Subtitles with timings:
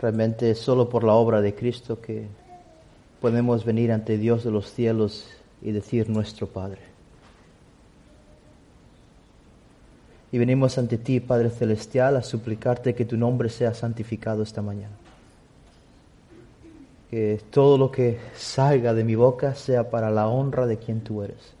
[0.00, 2.26] Realmente es solo por la obra de Cristo que
[3.20, 5.26] podemos venir ante Dios de los cielos
[5.60, 6.80] y decir nuestro Padre.
[10.32, 14.94] Y venimos ante ti, Padre Celestial, a suplicarte que tu nombre sea santificado esta mañana.
[17.10, 21.22] Que todo lo que salga de mi boca sea para la honra de quien tú
[21.22, 21.52] eres.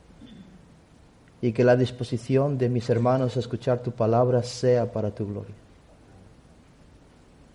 [1.42, 5.59] Y que la disposición de mis hermanos a escuchar tu palabra sea para tu gloria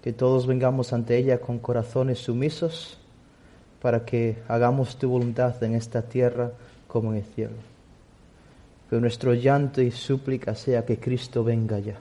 [0.05, 2.99] que todos vengamos ante ella con corazones sumisos
[3.81, 6.51] para que hagamos tu voluntad en esta tierra
[6.87, 7.55] como en el cielo.
[8.87, 11.97] Que nuestro llanto y súplica sea que Cristo venga ya,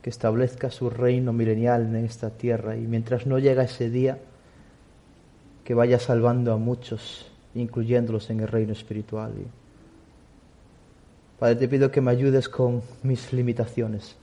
[0.00, 4.16] que establezca su reino milenial en esta tierra y mientras no llega ese día,
[5.64, 9.32] que vaya salvando a muchos, incluyéndolos en el reino espiritual.
[11.40, 14.19] Padre, te pido que me ayudes con mis limitaciones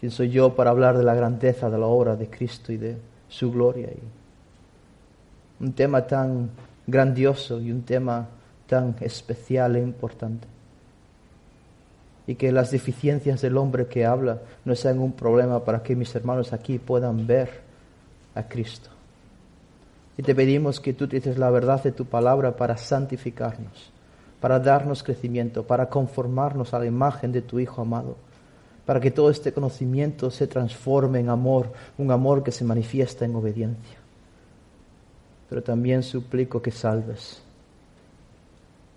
[0.00, 2.96] ¿Quién soy yo para hablar de la grandeza de la obra de Cristo y de
[3.28, 3.88] su gloria?
[3.88, 6.48] Y un tema tan
[6.86, 8.26] grandioso y un tema
[8.66, 10.48] tan especial e importante.
[12.26, 16.14] Y que las deficiencias del hombre que habla no sean un problema para que mis
[16.14, 17.60] hermanos aquí puedan ver
[18.34, 18.88] a Cristo.
[20.16, 23.92] Y te pedimos que tú dices la verdad de tu palabra para santificarnos,
[24.40, 28.29] para darnos crecimiento, para conformarnos a la imagen de tu Hijo amado
[28.90, 33.36] para que todo este conocimiento se transforme en amor, un amor que se manifiesta en
[33.36, 33.96] obediencia.
[35.48, 37.40] Pero también suplico que salves,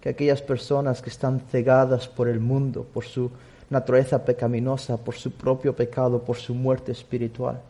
[0.02, 3.30] que aquellas personas que están cegadas por el mundo, por su
[3.70, 7.62] naturaleza pecaminosa, por su propio pecado, por su muerte espiritual,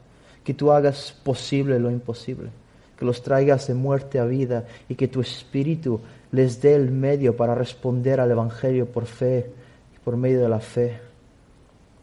[0.46, 2.52] que tú hagas posible lo imposible,
[2.98, 6.00] que los traigas de muerte a vida y que tu espíritu
[6.32, 9.52] les dé el medio para responder al Evangelio por fe
[9.94, 11.13] y por medio de la fe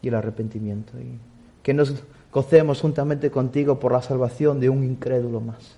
[0.01, 0.99] y el arrepentimiento.
[0.99, 1.19] Y
[1.63, 5.77] que nos gocemos juntamente contigo por la salvación de un incrédulo más.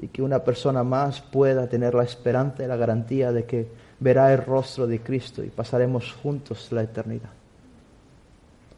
[0.00, 3.68] Y que una persona más pueda tener la esperanza y la garantía de que
[4.00, 7.30] verá el rostro de Cristo y pasaremos juntos la eternidad.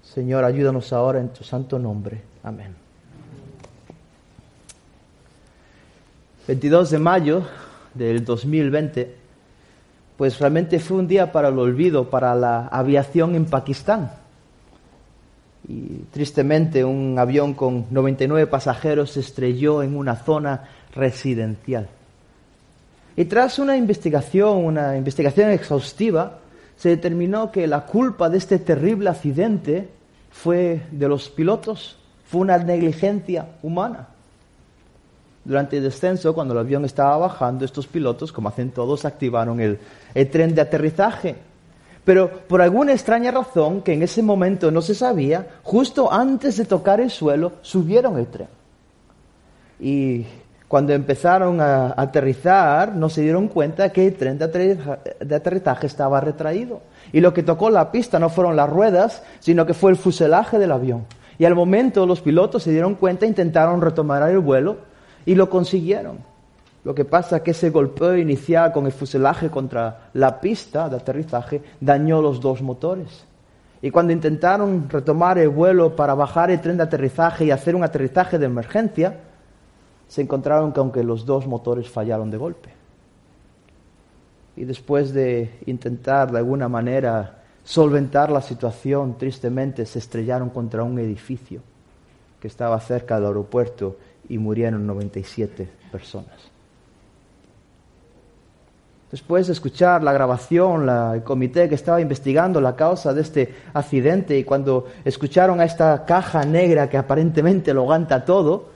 [0.03, 2.21] Señor, ayúdanos ahora en tu santo nombre.
[2.43, 2.75] Amén.
[6.47, 7.43] 22 de mayo
[7.95, 9.24] del 2020
[10.17, 14.13] pues realmente fue un día para el olvido para la aviación en Pakistán.
[15.67, 21.89] Y tristemente un avión con 99 pasajeros se estrelló en una zona residencial.
[23.17, 26.39] Y tras una investigación, una investigación exhaustiva,
[26.77, 29.89] se determinó que la culpa de este terrible accidente
[30.31, 31.97] fue de los pilotos,
[32.27, 34.09] fue una negligencia humana.
[35.45, 39.79] Durante el descenso, cuando el avión estaba bajando, estos pilotos, como hacen todos, activaron el,
[40.31, 41.37] tren de aterrizaje.
[42.05, 46.65] Pero por alguna extraña razón, que en ese momento no se sabía, justo antes de
[46.65, 48.49] tocar el suelo, subieron el tren.
[49.81, 50.25] Y
[50.67, 56.81] cuando empezaron a aterrizar, no se dieron cuenta que el tren de aterrizaje estaba retraído.
[57.13, 60.59] Y lo que tocó la pista no fueron las ruedas, sino que fue el fuselaje
[60.59, 61.05] del avión.
[61.39, 64.79] Y al momento los pilotos se dieron cuenta e intentaron retomar el vuelo,
[65.27, 66.19] y lo consiguieron.
[66.85, 70.97] Lo que pasa es que ese golpeo inicial con el fuselaje contra la pista de
[70.97, 73.25] aterrizaje dañó los dos motores.
[73.81, 77.85] Y cuando intentaron retomar el vuelo para bajar el tren de aterrizaje y hacer un
[77.85, 79.19] aterrizaje de emergencia,
[80.09, 82.69] se encontraron que aunque los dos motores fallaron de golpe.
[84.57, 90.99] Y después de intentar de alguna manera solventar la situación, tristemente se estrellaron contra un
[90.99, 91.61] edificio
[92.41, 93.97] que estaba cerca del aeropuerto
[94.29, 96.55] y murieron 97 personas.
[99.11, 104.37] Después de escuchar la grabación, el comité que estaba investigando la causa de este accidente
[104.37, 108.71] y cuando escucharon a esta caja negra que aparentemente lo ganta todo,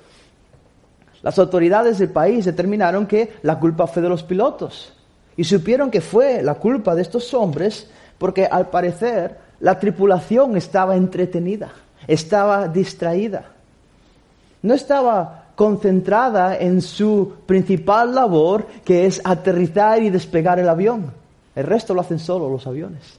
[1.22, 4.92] las autoridades del país determinaron que la culpa fue de los pilotos
[5.36, 10.94] y supieron que fue la culpa de estos hombres porque al parecer la tripulación estaba
[10.94, 11.72] entretenida,
[12.06, 13.57] estaba distraída
[14.62, 21.12] no estaba concentrada en su principal labor, que es aterrizar y despegar el avión.
[21.54, 23.18] El resto lo hacen solo los aviones.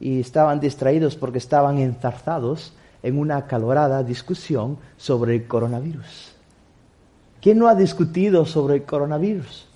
[0.00, 6.34] y estaban distraídos porque estaban enzarzados en una acalorada discusión sobre el coronavirus.
[7.40, 9.66] ¿Quién no ha discutido sobre el coronavirus?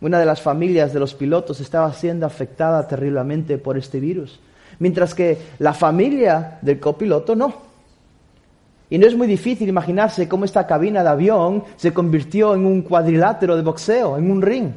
[0.00, 4.40] Una de las familias de los pilotos estaba siendo afectada terriblemente por este virus,
[4.84, 7.54] mientras que la familia del copiloto no.
[8.90, 12.82] Y no es muy difícil imaginarse cómo esta cabina de avión se convirtió en un
[12.82, 14.72] cuadrilátero de boxeo, en un ring.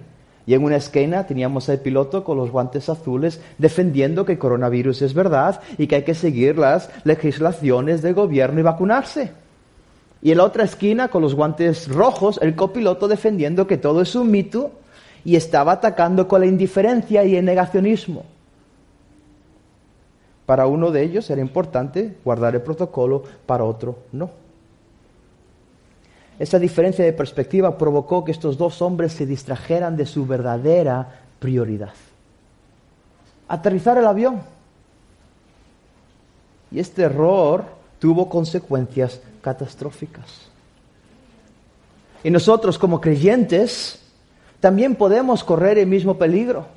[0.45, 5.13] Y en una esquina teníamos al piloto con los guantes azules defendiendo que coronavirus es
[5.13, 9.33] verdad y que hay que seguir las legislaciones del gobierno y vacunarse.
[10.21, 14.15] Y en la otra esquina, con los guantes rojos, el copiloto defendiendo que todo es
[14.15, 14.71] un mito
[15.25, 18.36] y estaba atacando con la indiferencia y el negacionismo.
[20.47, 24.31] Para uno de ellos era importante guardar el protocolo, para otro no.
[26.39, 31.91] Esa diferencia de perspectiva provocó que estos dos hombres se distrajeran de su verdadera prioridad.
[33.49, 34.41] Aterrizar el avión.
[36.71, 37.65] Y este error
[37.99, 40.47] tuvo consecuencias catastróficas.
[42.23, 43.99] Y nosotros como creyentes
[44.61, 46.67] también podemos correr el mismo peligro.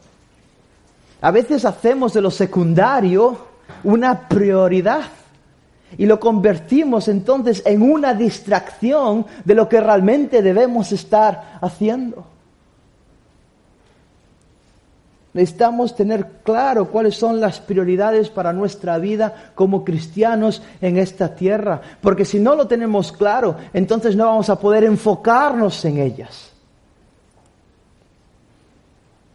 [1.21, 3.50] A veces hacemos de lo secundario
[3.85, 5.03] una prioridad
[5.99, 12.25] y lo convertimos entonces en una distracción de lo que realmente debemos estar haciendo.
[15.33, 21.81] Necesitamos tener claro cuáles son las prioridades para nuestra vida como cristianos en esta tierra,
[22.01, 26.50] porque si no lo tenemos claro, entonces no vamos a poder enfocarnos en ellas.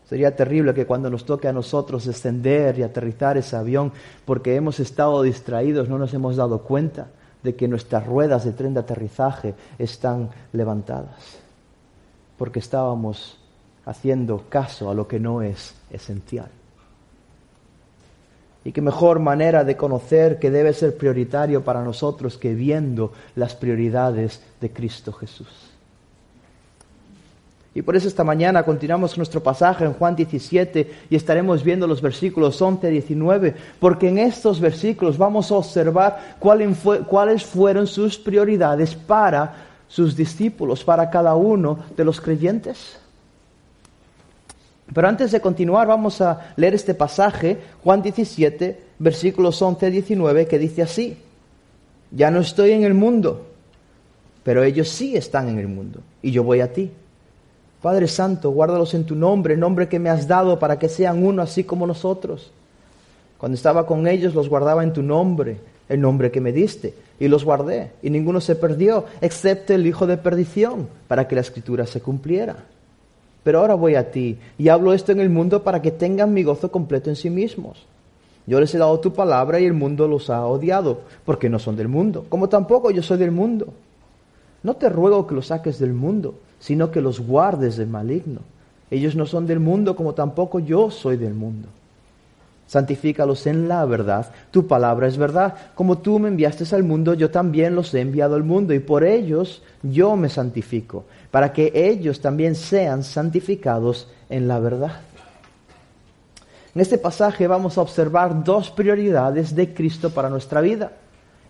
[0.07, 3.91] Sería terrible que cuando nos toque a nosotros descender y aterrizar ese avión,
[4.23, 7.07] porque hemos estado distraídos, no nos hemos dado cuenta
[7.41, 11.39] de que nuestras ruedas de tren de aterrizaje están levantadas,
[12.37, 13.37] porque estábamos
[13.85, 16.49] haciendo caso a lo que no es esencial.
[18.63, 23.55] Y qué mejor manera de conocer que debe ser prioritario para nosotros que viendo las
[23.55, 25.74] prioridades de Cristo Jesús.
[27.75, 32.01] Y por eso esta mañana continuamos nuestro pasaje en Juan 17 y estaremos viendo los
[32.01, 38.95] versículos 11 a 19, porque en estos versículos vamos a observar cuáles fueron sus prioridades
[38.95, 42.97] para sus discípulos, para cada uno de los creyentes.
[44.93, 50.47] Pero antes de continuar, vamos a leer este pasaje, Juan 17, versículos 11 a 19,
[50.47, 51.17] que dice así,
[52.09, 53.47] ya no estoy en el mundo,
[54.43, 56.89] pero ellos sí están en el mundo, y yo voy a ti.
[57.85, 61.43] Padre Santo, guárdalos en tu nombre, nombre que me has dado para que sean uno
[61.43, 62.49] así como nosotros.
[63.37, 67.27] Cuando estaba con ellos los guardaba en tu nombre, el nombre que me diste, y
[67.27, 71.85] los guardé, y ninguno se perdió, excepto el hijo de perdición, para que la escritura
[71.85, 72.55] se cumpliera.
[73.43, 76.41] Pero ahora voy a ti, y hablo esto en el mundo para que tengan mi
[76.41, 77.85] gozo completo en sí mismos.
[78.47, 81.75] Yo les he dado tu palabra y el mundo los ha odiado, porque no son
[81.75, 83.75] del mundo, como tampoco yo soy del mundo.
[84.63, 86.33] No te ruego que los saques del mundo,
[86.65, 88.39] sino que los guardes del maligno.
[88.89, 91.67] Ellos no son del mundo como tampoco yo soy del mundo.
[92.65, 94.31] Santifícalos en la verdad.
[94.49, 95.53] Tu palabra es verdad.
[95.75, 99.03] Como tú me enviaste al mundo, yo también los he enviado al mundo y por
[99.03, 105.01] ellos yo me santifico, para que ellos también sean santificados en la verdad.
[106.73, 110.93] En este pasaje vamos a observar dos prioridades de Cristo para nuestra vida.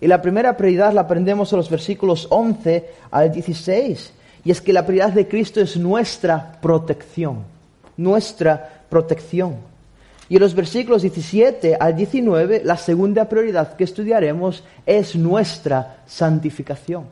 [0.01, 4.11] Y la primera prioridad la aprendemos en los versículos 11 al 16.
[4.45, 7.39] Y es que la prioridad de Cristo es nuestra protección,
[7.97, 9.55] nuestra protección.
[10.29, 17.05] Y en los versículos 17 al 19, la segunda prioridad que estudiaremos es nuestra santificación.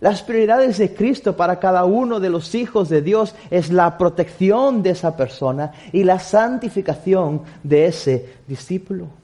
[0.00, 4.82] Las prioridades de Cristo para cada uno de los hijos de Dios es la protección
[4.82, 9.21] de esa persona y la santificación de ese discípulo.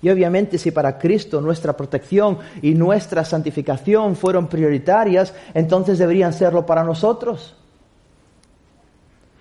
[0.00, 6.64] Y obviamente si para Cristo nuestra protección y nuestra santificación fueron prioritarias, entonces deberían serlo
[6.64, 7.54] para nosotros.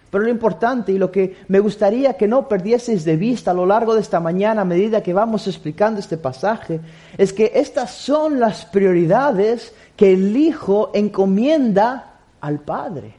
[0.10, 3.66] Pero lo importante y lo que me gustaría que no perdieseis de vista a lo
[3.66, 6.80] largo de esta mañana a medida que vamos explicando este pasaje,
[7.18, 13.16] es que estas son las prioridades que el Hijo encomienda al Padre.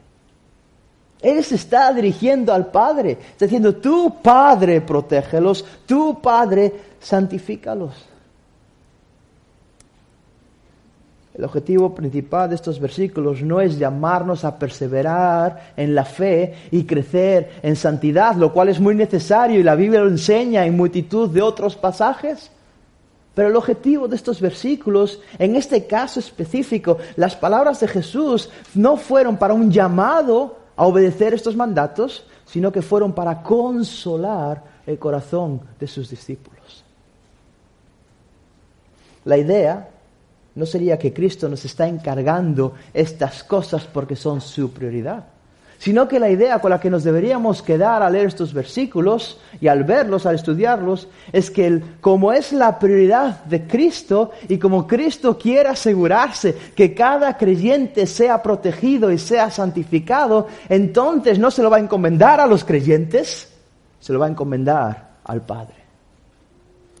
[1.21, 7.93] Él se está dirigiendo al Padre, está diciendo, tu Padre protégelos, tu Padre santifícalos.
[11.39, 16.83] El objetivo principal de estos versículos no es llamarnos a perseverar en la fe y
[16.83, 21.29] crecer en santidad, lo cual es muy necesario y la Biblia lo enseña en multitud
[21.29, 22.51] de otros pasajes.
[23.33, 28.97] Pero el objetivo de estos versículos, en este caso específico, las palabras de Jesús no
[28.97, 35.61] fueron para un llamado a obedecer estos mandatos, sino que fueron para consolar el corazón
[35.79, 36.58] de sus discípulos.
[39.29, 39.87] La idea
[40.55, 45.23] no sería que Cristo nos está encargando estas cosas porque son su prioridad
[45.79, 49.69] sino que la idea con la que nos deberíamos quedar al leer estos versículos y
[49.69, 55.37] al verlos, al estudiarlos, es que como es la prioridad de Cristo y como Cristo
[55.37, 61.77] quiere asegurarse que cada creyente sea protegido y sea santificado, entonces no se lo va
[61.77, 63.49] a encomendar a los creyentes,
[64.01, 65.75] se lo va a encomendar al Padre.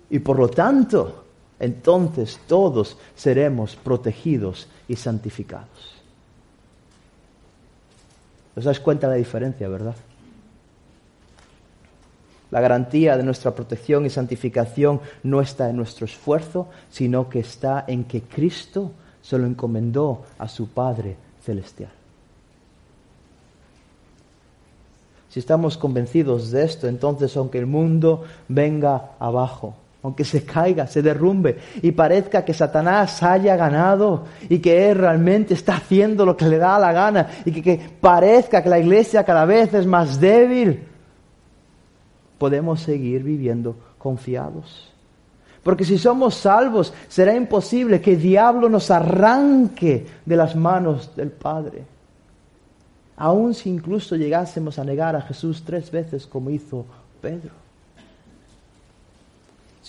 [0.09, 1.25] Y por lo tanto,
[1.59, 5.99] entonces todos seremos protegidos y santificados.
[8.55, 9.95] ¿Os dais cuenta de la diferencia, verdad?
[12.51, 17.85] La garantía de nuestra protección y santificación no está en nuestro esfuerzo, sino que está
[17.87, 21.91] en que Cristo se lo encomendó a su Padre Celestial.
[25.29, 31.01] Si estamos convencidos de esto, entonces aunque el mundo venga abajo, aunque se caiga, se
[31.01, 36.47] derrumbe y parezca que Satanás haya ganado y que él realmente está haciendo lo que
[36.47, 40.83] le da la gana y que, parezca que la iglesia cada vez es más débil,
[42.37, 44.93] podemos seguir viviendo confiados.
[45.63, 51.31] Porque si somos salvos, será imposible que el diablo nos arranque de las manos del
[51.31, 51.83] Padre.
[53.17, 56.85] Aun si incluso llegásemos a negar a Jesús tres veces como hizo
[57.21, 57.68] Pedro.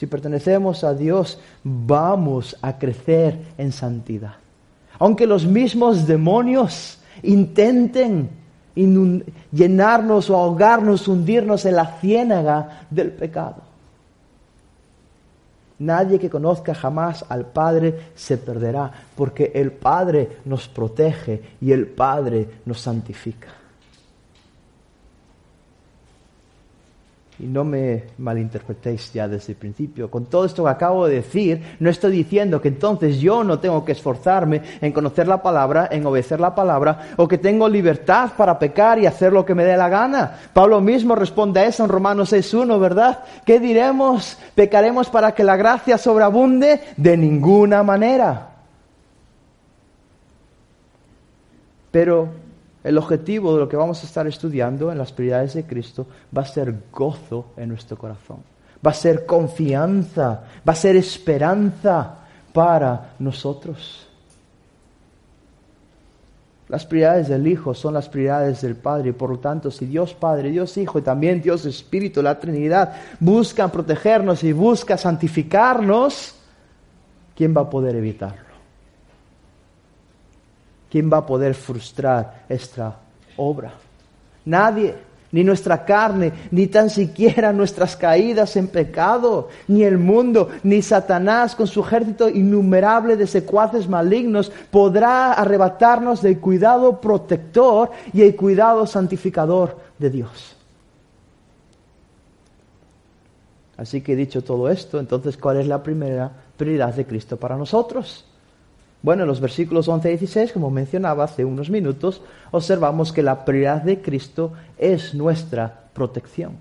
[0.00, 4.32] Si pertenecemos a Dios, vamos a crecer en santidad.
[4.98, 8.30] Aunque los mismos demonios intenten
[9.52, 13.56] llenarnos o ahogarnos, hundirnos en la ciénaga del pecado.
[15.80, 21.86] Nadie que conozca jamás al Padre se perderá, porque el Padre nos protege y el
[21.88, 23.48] Padre nos santifica.
[27.40, 30.10] Y no me malinterpretéis ya desde el principio.
[30.10, 33.82] Con todo esto que acabo de decir, no estoy diciendo que entonces yo no tengo
[33.84, 38.58] que esforzarme en conocer la palabra, en obedecer la palabra, o que tengo libertad para
[38.58, 40.38] pecar y hacer lo que me dé la gana.
[40.52, 43.24] Pablo mismo responde a eso en Romanos 6.1, ¿verdad?
[43.46, 44.36] ¿Qué diremos?
[44.54, 46.80] ¿Pecaremos para que la gracia sobreabunde?
[46.96, 48.48] De ninguna manera.
[51.90, 52.28] Pero
[52.82, 56.06] el objetivo de lo que vamos a estar estudiando en las prioridades de Cristo
[56.36, 58.38] va a ser gozo en nuestro corazón,
[58.84, 62.16] va a ser confianza, va a ser esperanza
[62.52, 64.06] para nosotros.
[66.68, 70.14] Las prioridades del Hijo son las prioridades del Padre y por lo tanto si Dios
[70.14, 76.36] Padre, Dios Hijo y también Dios Espíritu, la Trinidad, buscan protegernos y buscan santificarnos,
[77.34, 78.49] ¿quién va a poder evitarlo?
[80.90, 82.96] ¿Quién va a poder frustrar esta
[83.36, 83.72] obra?
[84.44, 84.94] Nadie,
[85.32, 91.54] ni nuestra carne, ni tan siquiera nuestras caídas en pecado, ni el mundo, ni Satanás
[91.54, 98.86] con su ejército innumerable de secuaces malignos podrá arrebatarnos del cuidado protector y el cuidado
[98.86, 100.56] santificador de Dios.
[103.76, 108.26] Así que dicho todo esto, entonces, ¿cuál es la primera prioridad de Cristo para nosotros?
[109.02, 113.44] Bueno, en los versículos 11 y 16, como mencionaba hace unos minutos, observamos que la
[113.44, 116.52] prioridad de Cristo es nuestra protección.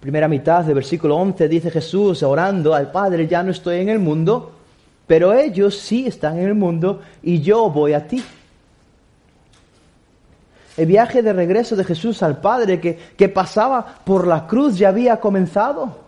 [0.00, 3.98] Primera mitad del versículo 11 dice Jesús orando al Padre, ya no estoy en el
[3.98, 4.52] mundo,
[5.06, 8.22] pero ellos sí están en el mundo y yo voy a ti.
[10.76, 14.88] El viaje de regreso de Jesús al Padre que, que pasaba por la cruz ya
[14.88, 16.05] había comenzado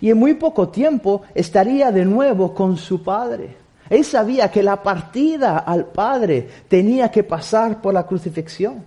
[0.00, 3.56] y en muy poco tiempo estaría de nuevo con su Padre.
[3.90, 8.84] Él sabía que la partida al Padre tenía que pasar por la crucifixión.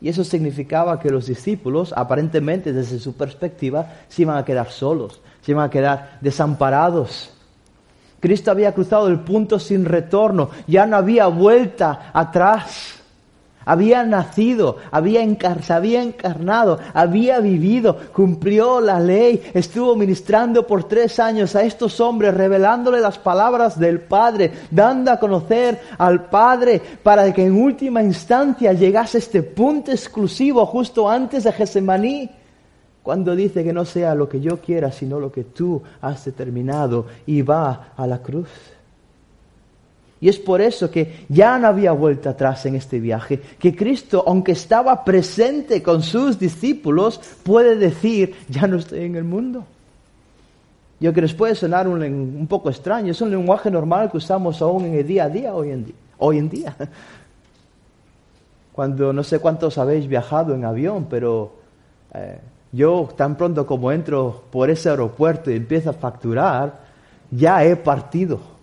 [0.00, 5.20] Y eso significaba que los discípulos, aparentemente desde su perspectiva, se iban a quedar solos,
[5.42, 7.32] se iban a quedar desamparados.
[8.20, 12.95] Cristo había cruzado el punto sin retorno, ya no había vuelta atrás
[13.66, 15.26] había nacido, había
[15.60, 22.00] se había encarnado, había vivido, cumplió la ley, estuvo ministrando por tres años a estos
[22.00, 28.02] hombres, revelándole las palabras del Padre, dando a conocer al Padre para que en última
[28.02, 32.30] instancia llegase este punto exclusivo justo antes de Gesemaní
[33.02, 37.06] cuando dice que no sea lo que yo quiera, sino lo que tú has determinado
[37.24, 38.48] y va a la cruz.
[40.20, 44.24] Y es por eso que ya no había vuelta atrás en este viaje, que Cristo,
[44.26, 49.64] aunque estaba presente con sus discípulos, puede decir, ya no estoy en el mundo.
[50.98, 54.86] Yo que les puede sonar un, poco extraño, es un lenguaje normal que usamos aún
[54.86, 56.74] en el día a día hoy en día.
[58.72, 61.52] Cuando no sé cuántos habéis viajado en avión, pero
[62.14, 62.38] eh,
[62.72, 66.80] yo tan pronto como entro por ese aeropuerto y empiezo a facturar,
[67.30, 68.55] ya he partido.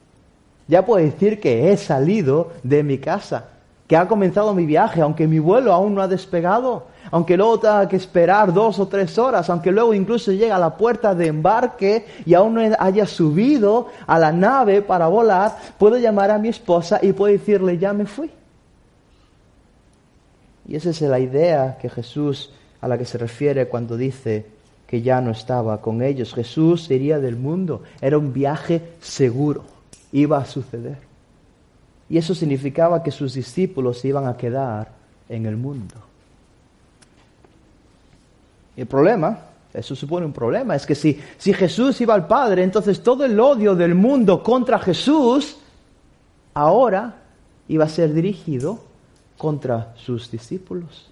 [0.68, 3.46] Ya puedo decir que he salido de mi casa,
[3.88, 7.88] que ha comenzado mi viaje, aunque mi vuelo aún no ha despegado, aunque luego tenga
[7.88, 12.06] que esperar dos o tres horas, aunque luego incluso llegue a la puerta de embarque
[12.26, 17.00] y aún no haya subido a la nave para volar, puedo llamar a mi esposa
[17.02, 18.32] y puedo decirle, ya me fui.
[20.68, 24.46] Y esa es la idea que Jesús a la que se refiere cuando dice
[24.88, 26.34] que ya no estaba con ellos.
[26.34, 27.84] Jesús iría del mundo.
[28.02, 29.73] Era un viaje seguro.
[30.14, 30.98] Iba a suceder.
[32.10, 34.92] Y eso significaba que sus discípulos se iban a quedar
[35.28, 35.96] en el mundo.
[38.78, 39.40] Y el problema,
[39.74, 43.40] eso supone un problema, es que si, si Jesús iba al Padre, entonces todo el
[43.40, 45.58] odio del mundo contra Jesús
[46.54, 47.16] ahora
[47.68, 48.80] iba a ser dirigido
[49.38, 51.10] contra sus discípulos.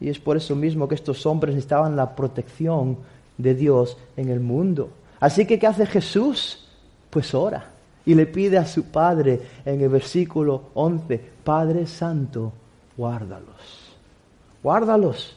[0.00, 2.98] Y es por eso mismo que estos hombres necesitaban la protección
[3.36, 4.90] de Dios en el mundo.
[5.18, 6.66] Así que, ¿qué hace Jesús?
[7.10, 7.64] Pues ora
[8.06, 12.52] y le pide a su Padre en el versículo 11, Padre Santo,
[12.96, 13.94] guárdalos.
[14.62, 15.36] Guárdalos.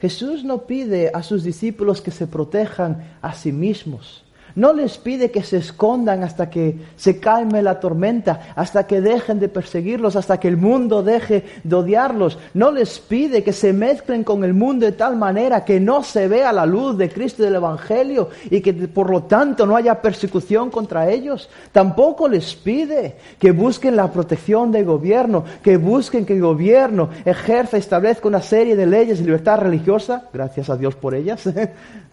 [0.00, 4.24] Jesús no pide a sus discípulos que se protejan a sí mismos.
[4.54, 9.40] No les pide que se escondan hasta que se calme la tormenta, hasta que dejen
[9.40, 12.38] de perseguirlos, hasta que el mundo deje de odiarlos.
[12.54, 16.28] No les pide que se mezclen con el mundo de tal manera que no se
[16.28, 20.00] vea la luz de Cristo y del Evangelio y que por lo tanto no haya
[20.00, 21.48] persecución contra ellos.
[21.72, 27.76] Tampoco les pide que busquen la protección del gobierno, que busquen que el gobierno ejerza,
[27.76, 31.48] establezca una serie de leyes de libertad religiosa, gracias a Dios por ellas,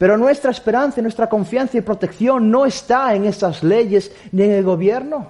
[0.00, 4.64] Pero nuestra esperanza, nuestra confianza y protección no está en esas leyes ni en el
[4.64, 5.26] gobierno,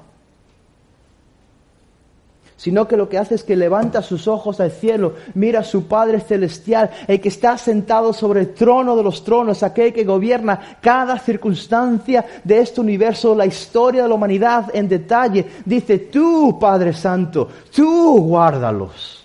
[2.56, 5.88] sino que lo que hace es que levanta sus ojos al cielo, mira a su
[5.88, 10.78] Padre Celestial, el que está sentado sobre el trono de los tronos, aquel que gobierna
[10.80, 15.46] cada circunstancia de este universo, la historia de la humanidad en detalle.
[15.64, 19.24] Dice, tú, Padre Santo, tú guárdalos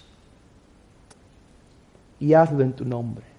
[2.19, 3.34] y hazlo en tu nombre.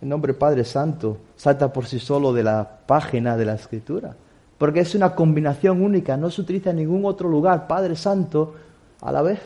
[0.00, 4.16] El nombre Padre Santo salta por sí solo de la página de la Escritura,
[4.56, 8.54] porque es una combinación única, no se utiliza en ningún otro lugar Padre Santo
[9.00, 9.40] a la vez.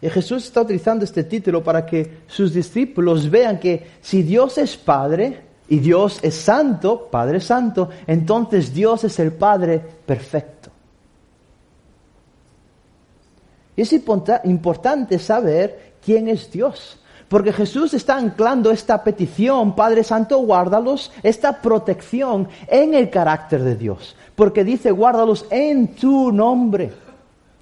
[0.00, 4.76] Y Jesús está utilizando este título para que sus discípulos vean que si Dios es
[4.76, 10.70] Padre y Dios es Santo, Padre Santo, entonces Dios es el Padre perfecto.
[13.74, 16.97] Y es importante saber quién es Dios.
[17.28, 23.76] Porque Jesús está anclando esta petición, Padre Santo, guárdalos, esta protección en el carácter de
[23.76, 24.16] Dios.
[24.34, 26.90] Porque dice, guárdalos en tu nombre.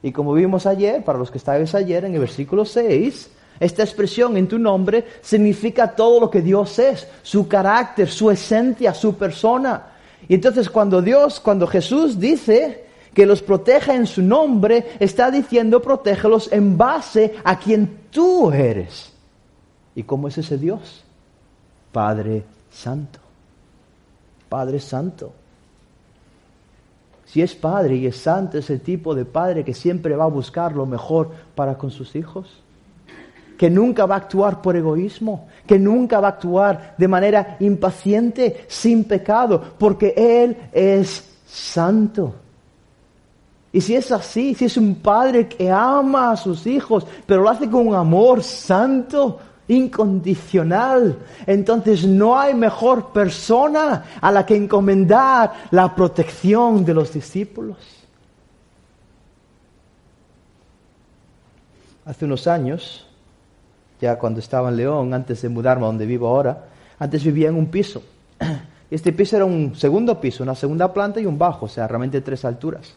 [0.02, 4.36] Y como vimos ayer, para los que estáis ayer, en el versículo 6, esta expresión
[4.36, 9.82] en tu nombre significa todo lo que Dios es, su carácter, su esencia, su persona.
[10.28, 15.82] Y entonces cuando Dios, cuando Jesús dice que los proteja en su nombre, está diciendo
[15.82, 19.15] protégelos en base a quien tú eres.
[19.96, 21.02] ¿Y cómo es ese Dios?
[21.90, 23.18] Padre Santo.
[24.48, 25.32] Padre Santo.
[27.24, 30.28] Si es Padre y es Santo, es el tipo de Padre que siempre va a
[30.28, 32.62] buscar lo mejor para con sus hijos.
[33.58, 38.66] Que nunca va a actuar por egoísmo, que nunca va a actuar de manera impaciente,
[38.68, 42.34] sin pecado, porque Él es santo.
[43.72, 47.50] Y si es así, si es un padre que ama a sus hijos, pero lo
[47.50, 51.18] hace con un amor santo, incondicional.
[51.46, 57.76] Entonces no hay mejor persona a la que encomendar la protección de los discípulos.
[62.04, 63.06] Hace unos años,
[64.00, 66.66] ya cuando estaba en León, antes de mudarme a donde vivo ahora,
[66.98, 68.02] antes vivía en un piso.
[68.88, 72.20] Este piso era un segundo piso, una segunda planta y un bajo, o sea, realmente
[72.20, 72.94] tres alturas.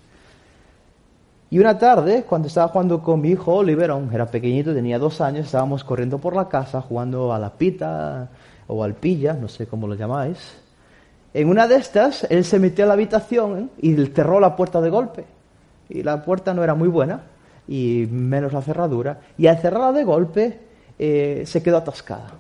[1.52, 5.48] Y una tarde, cuando estaba jugando con mi hijo Oliver, era pequeñito, tenía dos años,
[5.48, 8.30] estábamos corriendo por la casa jugando a la pita
[8.68, 10.38] o al pilla, no sé cómo lo llamáis.
[11.34, 14.92] En una de estas, él se metió a la habitación y cerró la puerta de
[14.92, 15.26] golpe.
[15.90, 17.22] Y la puerta no era muy buena,
[17.68, 19.20] y menos la cerradura.
[19.38, 20.60] Y al cerrarla de golpe,
[21.00, 22.32] eh, se quedó atascada.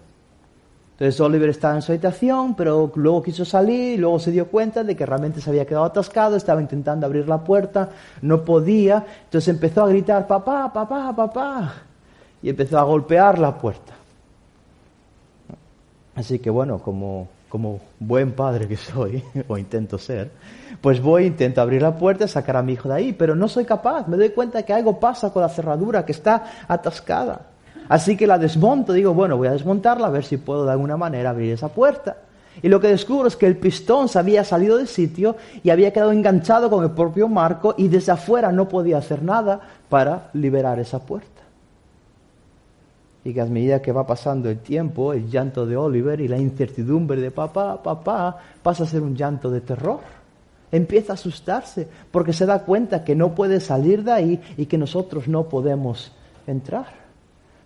[0.99, 4.83] Entonces Oliver estaba en su habitación, pero luego quiso salir y luego se dio cuenta
[4.83, 9.47] de que realmente se había quedado atascado, estaba intentando abrir la puerta, no podía, entonces
[9.47, 11.73] empezó a gritar, papá, papá, papá,
[12.41, 13.93] y empezó a golpear la puerta.
[16.15, 20.31] Así que bueno, como como buen padre que soy, o intento ser,
[20.81, 23.63] pues voy, intento abrir la puerta sacar a mi hijo de ahí, pero no soy
[23.63, 27.48] capaz, me doy cuenta que algo pasa con la cerradura, que está atascada.
[27.89, 30.95] Así que la desmonto, digo, bueno, voy a desmontarla a ver si puedo de alguna
[30.95, 32.15] manera abrir esa puerta.
[32.62, 35.91] Y lo que descubro es que el pistón se había salido del sitio y había
[35.91, 40.80] quedado enganchado con el propio marco y desde afuera no podía hacer nada para liberar
[40.80, 41.39] esa puerta
[43.23, 46.38] y que a medida que va pasando el tiempo, el llanto de Oliver y la
[46.38, 49.99] incertidumbre de papá, papá, pasa a ser un llanto de terror.
[50.71, 54.78] Empieza a asustarse porque se da cuenta que no puede salir de ahí y que
[54.78, 56.12] nosotros no podemos
[56.47, 56.98] entrar.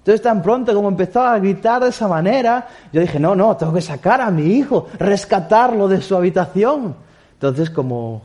[0.04, 3.74] Entonces tan pronto como empezó a gritar de esa manera, yo dije, no, no, tengo
[3.74, 6.96] que sacar a mi hijo, rescatarlo de su habitación.
[7.34, 8.22] Entonces como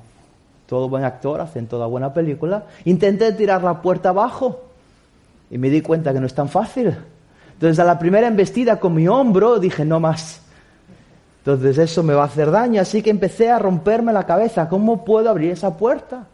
[0.66, 4.64] todo buen actor hace en toda buena película, intenté tirar la puerta abajo
[5.50, 6.96] y me di cuenta que no es tan fácil
[7.58, 10.42] entonces a la primera embestida con mi hombro dije, no más.
[11.38, 15.04] Entonces eso me va a hacer daño, así que empecé a romperme la cabeza, ¿cómo
[15.04, 16.28] puedo abrir esa puerta?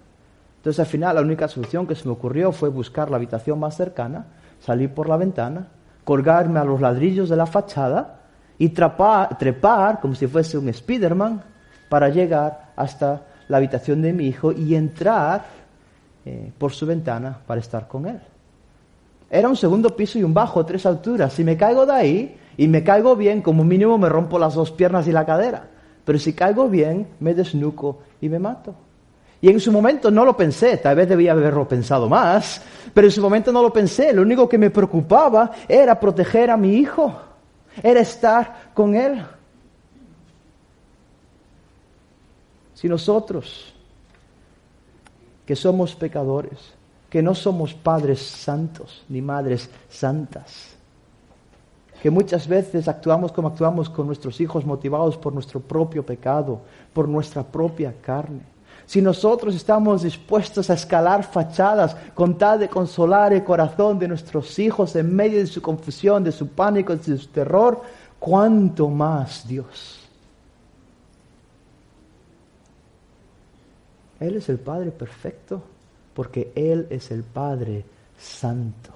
[0.58, 3.74] Entonces al final la única solución que se me ocurrió fue buscar la habitación más
[3.74, 4.26] cercana,
[4.64, 5.68] salir por la ventana,
[6.04, 8.20] colgarme a los ladrillos de la fachada
[8.56, 11.42] y trepar, como si fuese un Spiderman
[11.90, 15.44] para llegar hasta la habitación de mi hijo y entrar
[16.24, 18.20] eh, por su ventana para estar con él.
[19.28, 21.32] Era un segundo piso y un bajo, tres alturas.
[21.34, 24.70] Si me caigo de ahí y me caigo bien, como mínimo me rompo las dos
[24.70, 25.68] piernas y la cadera.
[26.06, 28.74] Pero si caigo bien, me desnuco y me mato.
[29.44, 32.62] Y en su momento no lo pensé, tal vez debía haberlo pensado más,
[32.94, 34.10] pero en su momento no lo pensé.
[34.10, 37.14] Lo único que me preocupaba era proteger a mi hijo,
[37.82, 39.22] era estar con él.
[42.72, 43.74] Si nosotros,
[45.44, 46.72] que somos pecadores,
[47.10, 50.74] que no somos padres santos ni madres santas,
[52.00, 56.62] que muchas veces actuamos como actuamos con nuestros hijos motivados por nuestro propio pecado,
[56.94, 58.53] por nuestra propia carne.
[58.86, 64.58] Si nosotros estamos dispuestos a escalar fachadas con tal de consolar el corazón de nuestros
[64.58, 67.82] hijos en medio de su confusión, de su pánico, de su terror,
[68.18, 70.00] ¿cuánto más Dios?
[74.20, 75.62] Él es el Padre perfecto
[76.14, 77.84] porque Él es el Padre
[78.18, 78.93] Santo.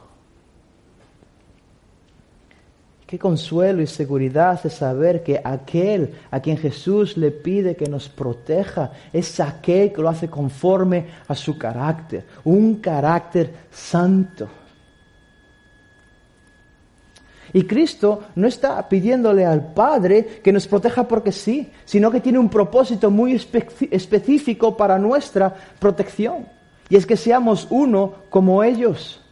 [3.09, 8.07] Qué consuelo y seguridad es saber que aquel a quien Jesús le pide que nos
[8.07, 14.47] proteja es aquel que lo hace conforme a su carácter, un carácter santo.
[17.55, 22.38] Y Cristo no está pidiéndole al Padre que nos proteja porque sí, sino que tiene
[22.38, 23.33] un propósito muy
[23.90, 26.47] específico para nuestra protección.
[26.90, 29.23] Y es que seamos uno como ellos.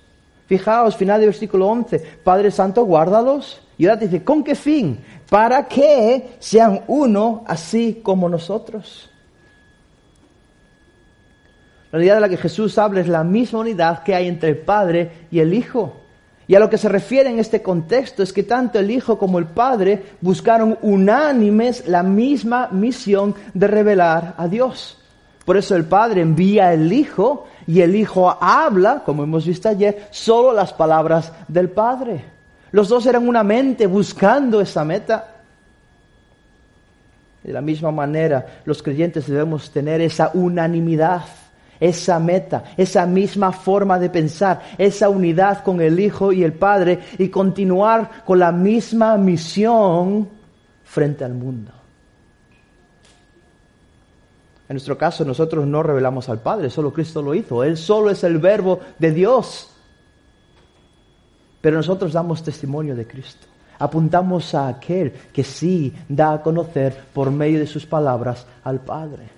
[0.46, 3.60] Fijaos, final del versículo 11, Padre Santo, guárdalos.
[3.78, 4.98] Y ahora te dice, ¿con qué fin?
[5.28, 9.10] Para que sean uno así como nosotros.
[11.90, 14.58] La unidad de la que Jesús habla es la misma unidad que hay entre el
[14.58, 15.94] Padre y el Hijo.
[16.48, 19.38] Y a lo que se refiere en este contexto es que tanto el Hijo como
[19.38, 24.95] el Padre buscaron unánimes la misma misión de revelar a Dios.
[25.46, 30.08] Por eso el Padre envía al Hijo y el Hijo habla, como hemos visto ayer,
[30.10, 32.24] solo las palabras del Padre.
[32.72, 35.36] Los dos eran una mente buscando esa meta.
[37.44, 41.22] De la misma manera, los creyentes debemos tener esa unanimidad,
[41.78, 46.98] esa meta, esa misma forma de pensar, esa unidad con el Hijo y el Padre
[47.18, 50.28] y continuar con la misma misión
[50.82, 51.70] frente al mundo.
[54.68, 57.62] En nuestro caso, nosotros no revelamos al Padre, solo Cristo lo hizo.
[57.62, 59.70] Él solo es el verbo de Dios.
[61.60, 63.46] Pero nosotros damos testimonio de Cristo.
[63.78, 69.36] Apuntamos a aquel que sí da a conocer por medio de sus palabras al Padre.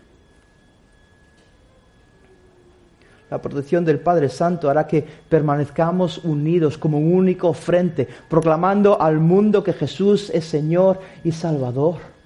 [3.30, 9.18] La protección del Padre Santo hará que permanezcamos unidos como un único frente, proclamando al
[9.18, 12.17] mundo que Jesús es Señor y Salvador.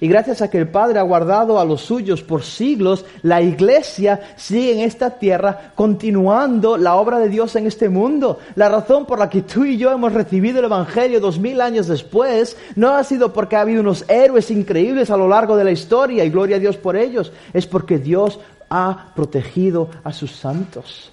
[0.00, 4.20] Y gracias a que el Padre ha guardado a los suyos por siglos, la iglesia
[4.36, 8.38] sigue en esta tierra continuando la obra de Dios en este mundo.
[8.56, 11.86] La razón por la que tú y yo hemos recibido el Evangelio dos mil años
[11.86, 15.70] después no ha sido porque ha habido unos héroes increíbles a lo largo de la
[15.70, 17.32] historia y gloria a Dios por ellos.
[17.52, 21.12] Es porque Dios ha protegido a sus santos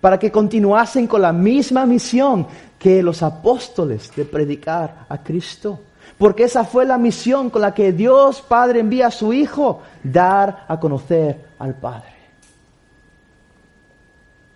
[0.00, 2.46] para que continuasen con la misma misión
[2.78, 5.80] que los apóstoles de predicar a Cristo
[6.18, 10.64] porque esa fue la misión con la que Dios Padre envía a su Hijo, dar
[10.66, 12.18] a conocer al Padre.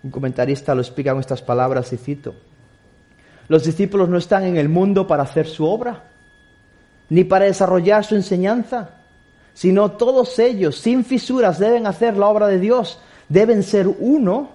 [0.03, 2.35] Un comentarista lo explica con estas palabras y cito.
[3.47, 6.03] Los discípulos no están en el mundo para hacer su obra,
[7.09, 8.91] ni para desarrollar su enseñanza,
[9.55, 12.99] sino todos ellos, sin fisuras, deben hacer la obra de Dios,
[13.29, 14.51] deben ser uno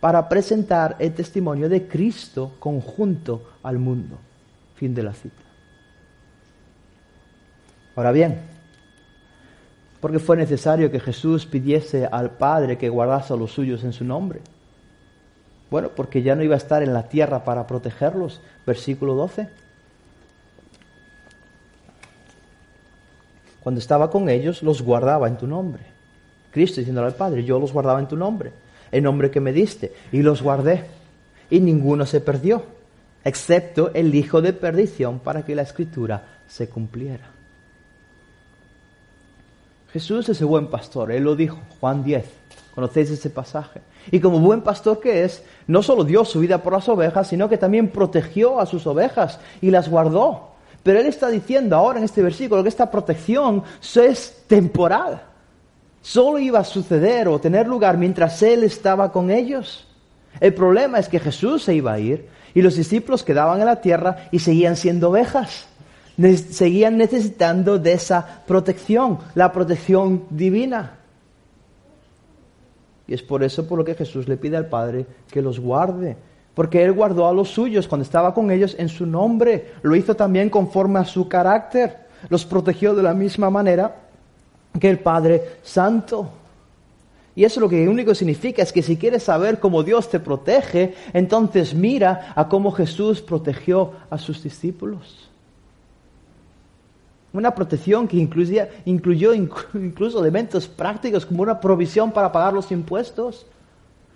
[0.00, 4.18] para presentar el testimonio de Cristo conjunto al mundo.
[4.74, 5.51] Fin de la cita.
[7.94, 8.40] Ahora bien,
[10.00, 13.92] ¿por qué fue necesario que Jesús pidiese al Padre que guardase a los suyos en
[13.92, 14.40] su nombre?
[15.70, 18.42] Bueno, porque ya no iba a estar en la tierra para protegerlos.
[18.66, 19.48] Versículo 12.
[23.62, 25.82] Cuando estaba con ellos, los guardaba en tu nombre.
[26.50, 28.52] Cristo diciéndole al Padre, yo los guardaba en tu nombre,
[28.90, 30.84] el nombre que me diste, y los guardé.
[31.48, 32.64] Y ninguno se perdió,
[33.24, 37.31] excepto el hijo de perdición, para que la escritura se cumpliera.
[39.92, 42.24] Jesús es el buen pastor, Él lo dijo, Juan 10,
[42.74, 43.82] conocéis ese pasaje.
[44.10, 47.48] Y como buen pastor que es, no solo dio su vida por las ovejas, sino
[47.48, 50.52] que también protegió a sus ovejas y las guardó.
[50.82, 53.62] Pero Él está diciendo ahora en este versículo que esta protección
[53.94, 55.22] es temporal.
[56.00, 59.86] Solo iba a suceder o tener lugar mientras Él estaba con ellos.
[60.40, 63.80] El problema es que Jesús se iba a ir y los discípulos quedaban en la
[63.80, 65.68] tierra y seguían siendo ovejas.
[66.16, 70.98] Seguían necesitando de esa protección, la protección divina.
[73.06, 76.16] Y es por eso por lo que Jesús le pide al Padre que los guarde,
[76.54, 79.72] porque Él guardó a los suyos cuando estaba con ellos en su nombre.
[79.82, 81.96] Lo hizo también conforme a su carácter.
[82.28, 83.96] Los protegió de la misma manera
[84.78, 86.28] que el Padre Santo.
[87.34, 90.94] Y eso lo que único significa es que si quieres saber cómo Dios te protege,
[91.14, 95.31] entonces mira a cómo Jesús protegió a sus discípulos.
[97.32, 98.16] Una protección que
[98.84, 103.46] incluyó incluso elementos prácticos como una provisión para pagar los impuestos,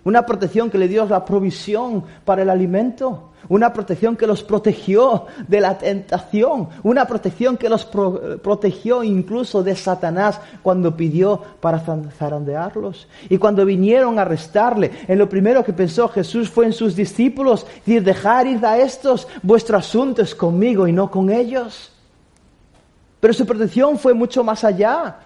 [0.03, 3.31] una protección que le dio la provisión para el alimento.
[3.49, 6.69] Una protección que los protegió de la tentación.
[6.83, 13.09] Una protección que los protegió incluso de Satanás cuando pidió para zarandearlos.
[13.29, 17.65] Y cuando vinieron a arrestarle, en lo primero que pensó Jesús fue en sus discípulos.
[17.85, 21.91] Decir, dejar ir a estos, vuestro asunto es conmigo y no con ellos.
[23.19, 25.17] Pero su protección fue mucho más allá.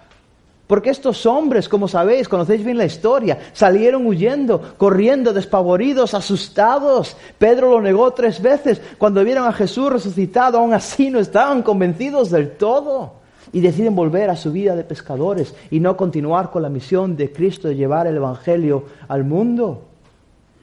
[0.66, 7.16] Porque estos hombres, como sabéis, conocéis bien la historia, salieron huyendo, corriendo, despavoridos, asustados.
[7.36, 8.80] Pedro lo negó tres veces.
[8.96, 13.20] Cuando vieron a Jesús resucitado, aún así no estaban convencidos del todo.
[13.52, 17.30] Y deciden volver a su vida de pescadores y no continuar con la misión de
[17.30, 19.82] Cristo de llevar el Evangelio al mundo.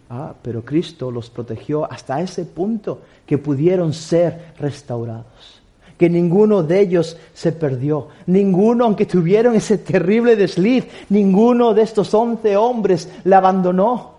[0.10, 5.59] Ah, pero Cristo los protegió hasta ese punto que pudieron ser restaurados
[6.00, 8.08] que ninguno de ellos se perdió.
[8.26, 14.14] Ninguno, aunque tuvieron ese terrible desliz, ninguno de estos once hombres le abandonó.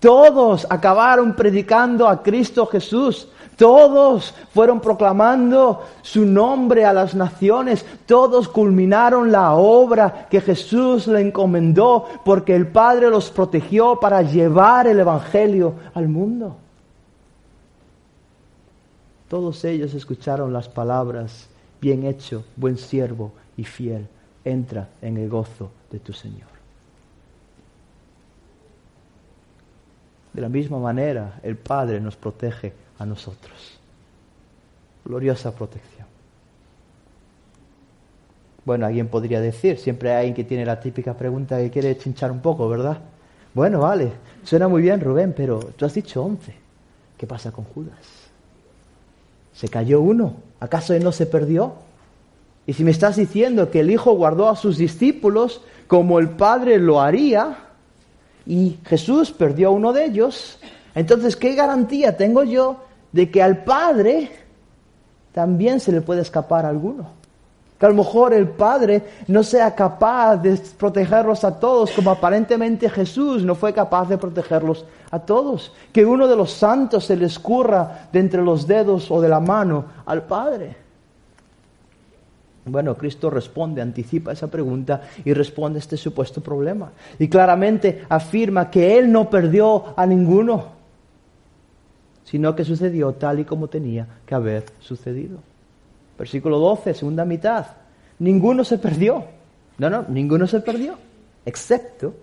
[0.00, 3.28] Todos acabaron predicando a Cristo Jesús.
[3.54, 7.86] Todos fueron proclamando su nombre a las naciones.
[8.04, 14.88] Todos culminaron la obra que Jesús le encomendó porque el Padre los protegió para llevar
[14.88, 16.56] el Evangelio al mundo.
[19.28, 21.48] Todos ellos escucharon las palabras,
[21.80, 24.06] bien hecho, buen siervo y fiel,
[24.44, 26.48] entra en el gozo de tu Señor.
[30.32, 33.78] De la misma manera, el Padre nos protege a nosotros.
[35.04, 36.06] Gloriosa protección.
[38.64, 42.30] Bueno, alguien podría decir, siempre hay alguien que tiene la típica pregunta que quiere chinchar
[42.30, 42.98] un poco, ¿verdad?
[43.54, 44.12] Bueno, vale,
[44.44, 46.54] suena muy bien, Rubén, pero tú has dicho once.
[47.16, 48.15] ¿Qué pasa con Judas?
[49.56, 50.34] Se cayó uno.
[50.60, 51.74] ¿Acaso él no se perdió?
[52.66, 56.78] Y si me estás diciendo que el Hijo guardó a sus discípulos como el Padre
[56.78, 57.58] lo haría,
[58.44, 60.58] y Jesús perdió a uno de ellos,
[60.94, 64.30] entonces, ¿qué garantía tengo yo de que al Padre
[65.32, 67.10] también se le puede escapar alguno?
[67.78, 72.88] Que a lo mejor el Padre no sea capaz de protegerlos a todos como aparentemente
[72.88, 75.72] Jesús no fue capaz de protegerlos a todos.
[75.92, 79.40] Que uno de los santos se le escurra de entre los dedos o de la
[79.40, 80.86] mano al Padre.
[82.64, 86.90] Bueno, Cristo responde, anticipa esa pregunta y responde a este supuesto problema.
[87.18, 90.64] Y claramente afirma que Él no perdió a ninguno,
[92.24, 95.38] sino que sucedió tal y como tenía que haber sucedido.
[96.18, 97.66] Versículo 12, segunda mitad.
[98.18, 99.24] Ninguno se perdió.
[99.78, 100.96] No, no, ninguno se perdió,
[101.44, 102.14] excepto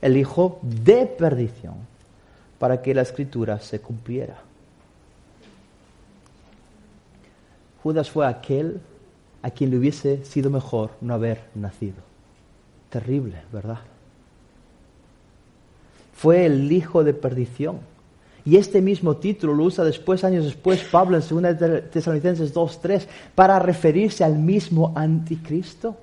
[0.00, 1.74] el hijo de perdición,
[2.58, 4.36] para que la escritura se cumpliera.
[7.82, 8.80] Judas fue aquel
[9.42, 11.96] a quien le hubiese sido mejor no haber nacido.
[12.90, 13.78] Terrible, ¿verdad?
[16.14, 17.80] Fue el hijo de perdición
[18.44, 23.58] Y este mismo título lo usa después, años después, Pablo en 2 Tesalonicenses 2.3, para
[23.58, 25.96] referirse al mismo anticristo.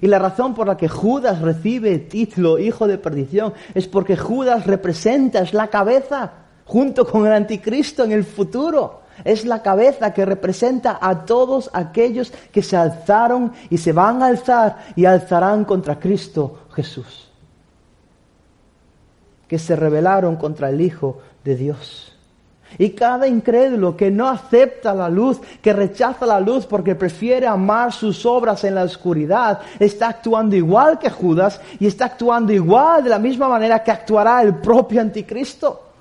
[0.00, 4.66] Y la razón por la que Judas recibe título hijo de perdición es porque Judas
[4.66, 6.32] representa, es la cabeza,
[6.64, 9.02] junto con el anticristo en el futuro.
[9.24, 14.26] Es la cabeza que representa a todos aquellos que se alzaron y se van a
[14.26, 17.28] alzar y alzarán contra Cristo Jesús.
[19.46, 22.08] Que se rebelaron contra el Hijo de Dios.
[22.78, 27.92] Y cada incrédulo que no acepta la luz, que rechaza la luz porque prefiere amar
[27.92, 33.10] sus obras en la oscuridad, está actuando igual que Judas y está actuando igual de
[33.10, 35.92] la misma manera que actuará el propio anticristo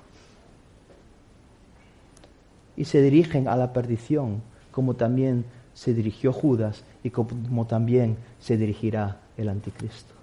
[2.82, 8.58] y se dirigen a la perdición, como también se dirigió Judas y como también se
[8.58, 10.21] dirigirá el anticristo.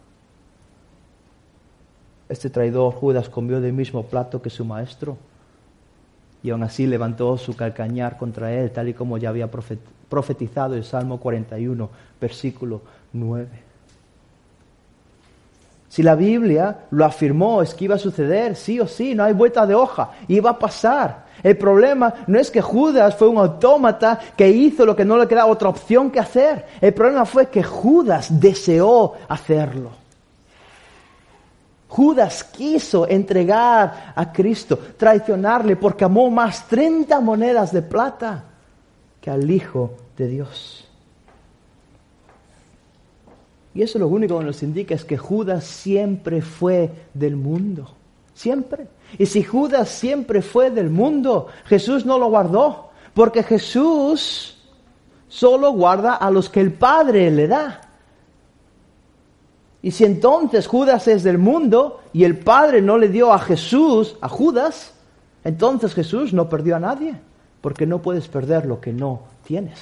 [2.29, 5.17] Este traidor Judas comió del mismo plato que su maestro
[6.43, 9.49] y aún así levantó su calcañar contra él, tal y como ya había
[10.09, 11.89] profetizado el Salmo 41,
[12.21, 12.81] versículo
[13.13, 13.49] 9.
[15.89, 19.33] Si la Biblia lo afirmó, es que iba a suceder, sí o sí, no hay
[19.33, 21.27] vuelta de hoja, iba a pasar.
[21.43, 25.27] El problema no es que Judas fue un autómata que hizo lo que no le
[25.27, 26.67] quedaba otra opción que hacer.
[26.81, 30.08] El problema fue que Judas deseó hacerlo.
[31.89, 38.45] Judas quiso entregar a Cristo, traicionarle porque amó más 30 monedas de plata
[39.21, 40.85] que al Hijo de Dios.
[43.75, 47.89] Y eso lo único que nos indica es que Judas siempre fue del mundo.
[48.35, 48.89] Siempre.
[49.19, 52.91] Y si Judas siempre fue del mundo, Jesús no lo guardó.
[53.15, 54.59] Porque Jesús
[55.29, 57.88] solo guarda a los que el Padre le da.
[59.89, 64.17] Y si entonces Judas es del mundo y el Padre no le dio a Jesús,
[64.21, 64.93] a Judas,
[65.45, 67.15] entonces Jesús no perdió a nadie.
[67.63, 69.79] Porque no puedes perder lo que no tienes.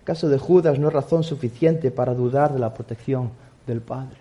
[0.00, 3.30] El caso de Judas no es razón suficiente para dudar de la protección
[3.68, 4.16] del Padre.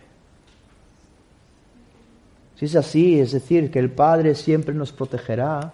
[2.56, 5.74] Si es así, es decir, que el Padre siempre nos protegerá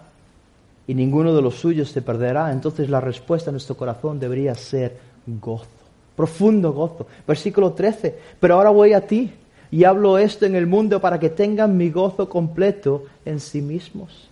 [0.86, 4.98] y ninguno de los suyos se perderá, entonces la respuesta a nuestro corazón debería ser
[5.26, 5.79] gozo,
[6.20, 7.06] profundo gozo.
[7.26, 9.32] Versículo 13, pero ahora voy a ti
[9.70, 14.28] y hablo esto en el mundo para que tengan mi gozo completo en sí mismos.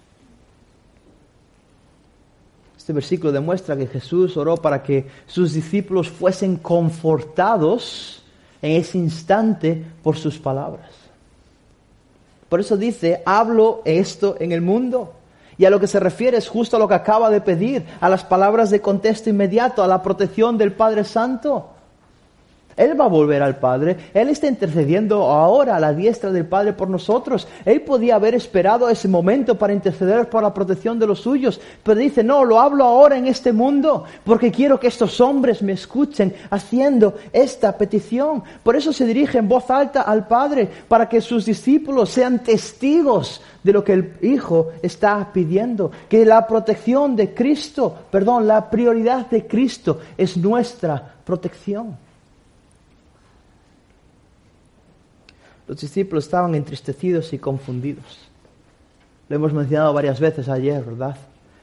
[2.76, 8.22] Este versículo demuestra que Jesús oró para que sus discípulos fuesen confortados
[8.60, 10.90] en ese instante por sus palabras.
[12.50, 15.14] Por eso dice, hablo esto en el mundo.
[15.56, 18.10] Y a lo que se refiere es justo a lo que acaba de pedir, a
[18.10, 21.77] las palabras de contexto inmediato, a la protección del Padre Santo.
[22.78, 23.96] Él va a volver al Padre.
[24.14, 27.46] Él está intercediendo ahora a la diestra del Padre por nosotros.
[27.64, 31.60] Él podía haber esperado ese momento para interceder por la protección de los suyos.
[31.82, 35.72] Pero dice, no, lo hablo ahora en este mundo porque quiero que estos hombres me
[35.72, 38.42] escuchen haciendo esta petición.
[38.62, 43.42] Por eso se dirige en voz alta al Padre, para que sus discípulos sean testigos
[43.62, 45.90] de lo que el Hijo está pidiendo.
[46.08, 52.07] Que la protección de Cristo, perdón, la prioridad de Cristo es nuestra protección.
[55.68, 58.18] Los discípulos estaban entristecidos y confundidos.
[59.28, 61.16] Lo hemos mencionado varias veces ayer, ¿verdad?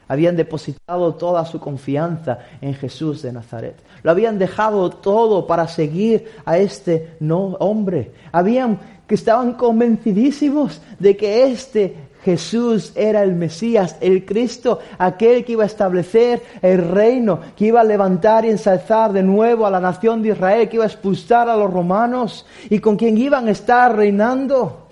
[0.06, 3.74] Habían depositado toda su confianza en Jesús de Nazaret.
[4.04, 8.12] Lo habían dejado todo para seguir a este no hombre.
[8.30, 15.52] Habían que estaban convencidísimos de que este Jesús era el Mesías, el Cristo, aquel que
[15.52, 19.78] iba a establecer el reino, que iba a levantar y ensalzar de nuevo a la
[19.78, 23.52] nación de Israel, que iba a expulsar a los romanos y con quien iban a
[23.52, 24.88] estar reinando.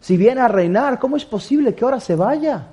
[0.00, 2.66] Si viene a reinar, ¿cómo es posible que ahora se vaya?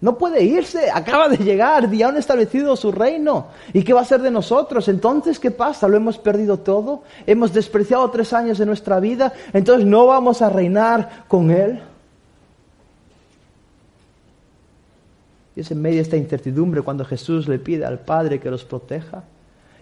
[0.00, 3.46] No puede irse, acaba de llegar, ya han establecido su reino.
[3.72, 4.88] ¿Y qué va a ser de nosotros?
[4.88, 5.86] Entonces, ¿qué pasa?
[5.86, 7.04] ¿Lo hemos perdido todo?
[7.24, 9.32] ¿Hemos despreciado tres años de nuestra vida?
[9.52, 11.80] Entonces, ¿no vamos a reinar con Él?
[15.54, 18.64] Y es en medio de esta incertidumbre cuando Jesús le pide al Padre que los
[18.64, 19.24] proteja.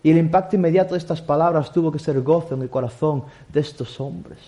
[0.02, 3.60] Y el impacto inmediato de estas palabras tuvo que ser gozo en el corazón de
[3.60, 4.38] estos hombres.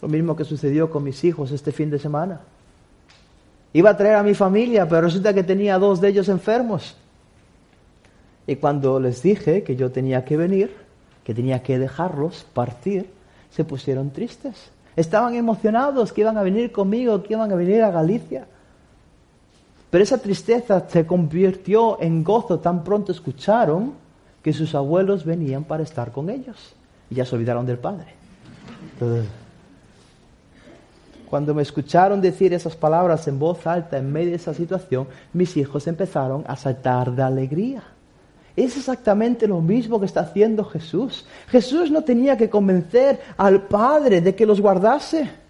[0.00, 2.40] Lo mismo que sucedió con mis hijos este fin de semana.
[3.72, 6.96] Iba a traer a mi familia, pero resulta que tenía dos de ellos enfermos.
[8.46, 10.74] Y cuando les dije que yo tenía que venir,
[11.24, 13.10] que tenía que dejarlos partir,
[13.50, 14.70] se pusieron tristes.
[14.94, 18.46] Estaban emocionados que iban a venir conmigo, que iban a venir a Galicia.
[19.96, 23.94] Pero esa tristeza se convirtió en gozo tan pronto escucharon
[24.42, 26.74] que sus abuelos venían para estar con ellos.
[27.08, 28.08] Y ya se olvidaron del padre.
[31.30, 35.56] cuando me escucharon decir esas palabras en voz alta en medio de esa situación, mis
[35.56, 37.82] hijos empezaron a saltar de alegría.
[38.54, 41.24] Es exactamente lo mismo que está haciendo Jesús.
[41.48, 45.45] Jesús no tenía que convencer al Padre de que los guardase.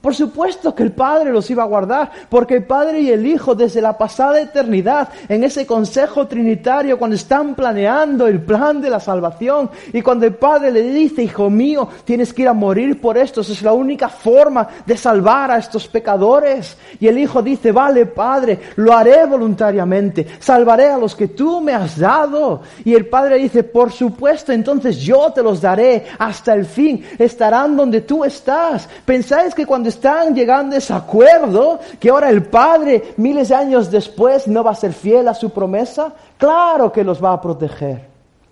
[0.00, 3.56] Por supuesto que el Padre los iba a guardar, porque el Padre y el Hijo
[3.56, 9.00] desde la pasada eternidad, en ese consejo trinitario, cuando están planeando el plan de la
[9.00, 13.18] salvación, y cuando el Padre le dice, Hijo mío, tienes que ir a morir por
[13.18, 16.76] estos, es la única forma de salvar a estos pecadores.
[17.00, 21.74] Y el Hijo dice, vale Padre, lo haré voluntariamente, salvaré a los que tú me
[21.74, 22.62] has dado.
[22.84, 27.76] Y el Padre dice, por supuesto, entonces yo te los daré hasta el fin, estarán
[27.76, 28.88] donde tú estás.
[29.04, 33.90] ¿Pensáis que cuando están llegando a ese acuerdo, que ahora el Padre, miles de años
[33.90, 38.06] después, no va a ser fiel a su promesa, claro que los va a proteger.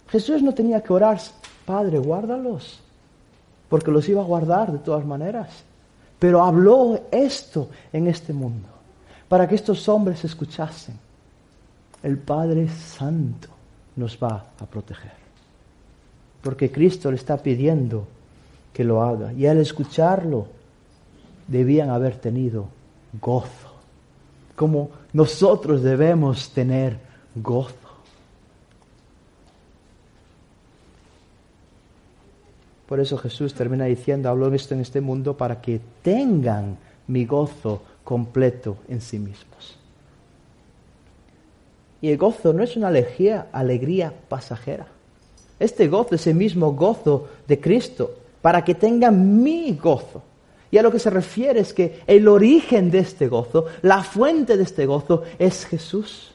[0.09, 1.19] Jesús no tenía que orar,
[1.65, 2.81] Padre, guárdalos,
[3.69, 5.49] porque los iba a guardar de todas maneras.
[6.19, 8.69] Pero habló esto en este mundo,
[9.29, 10.99] para que estos hombres escuchasen.
[12.03, 13.49] El Padre Santo
[13.97, 15.13] nos va a proteger.
[16.43, 18.07] Porque Cristo le está pidiendo
[18.73, 19.33] que lo haga.
[19.33, 20.47] Y al escucharlo,
[21.47, 22.69] debían haber tenido
[23.21, 23.75] gozo,
[24.55, 26.99] como nosotros debemos tener
[27.35, 27.75] gozo.
[32.87, 36.79] Por eso Jesús termina diciendo, hablo esto en este mundo para que tengan
[37.09, 39.77] mi gozo completo en sí mismos.
[42.01, 44.87] Y el gozo no es una alegría, alegría pasajera.
[45.59, 50.23] Este gozo es el mismo gozo de Cristo, para que tengan mi gozo.
[50.77, 54.59] Y a lo que se refiere es que el origen de este gozo, la fuente
[54.59, 56.33] de este gozo es Jesús.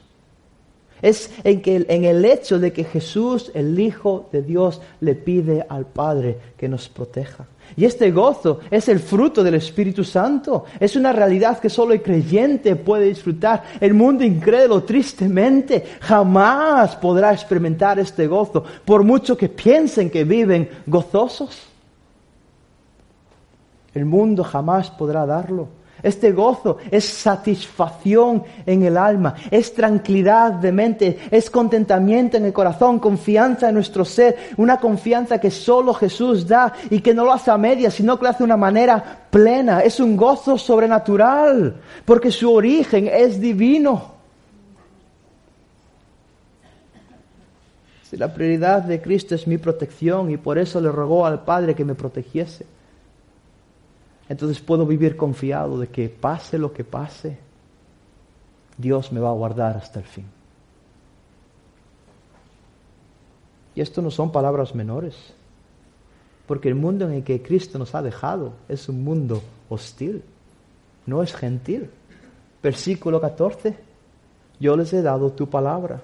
[1.00, 5.64] Es en, que, en el hecho de que Jesús, el Hijo de Dios, le pide
[5.68, 7.46] al Padre que nos proteja.
[7.76, 10.64] Y este gozo es el fruto del Espíritu Santo.
[10.80, 13.62] Es una realidad que solo el creyente puede disfrutar.
[13.80, 20.68] El mundo incrédulo, tristemente, jamás podrá experimentar este gozo, por mucho que piensen que viven
[20.84, 21.71] gozosos.
[23.94, 25.68] El mundo jamás podrá darlo.
[26.02, 32.52] Este gozo es satisfacción en el alma, es tranquilidad de mente, es contentamiento en el
[32.52, 37.32] corazón, confianza en nuestro ser, una confianza que solo Jesús da y que no lo
[37.32, 39.80] hace a medias, sino que lo hace de una manera plena.
[39.80, 44.10] Es un gozo sobrenatural, porque su origen es divino.
[48.10, 51.76] Si la prioridad de Cristo es mi protección y por eso le rogó al Padre
[51.76, 52.66] que me protegiese
[54.32, 57.36] entonces puedo vivir confiado de que pase lo que pase,
[58.78, 60.24] Dios me va a guardar hasta el fin.
[63.74, 65.14] Y esto no son palabras menores,
[66.46, 70.22] porque el mundo en el que Cristo nos ha dejado es un mundo hostil,
[71.04, 71.90] no es gentil.
[72.62, 73.76] Versículo 14,
[74.58, 76.00] yo les he dado tu palabra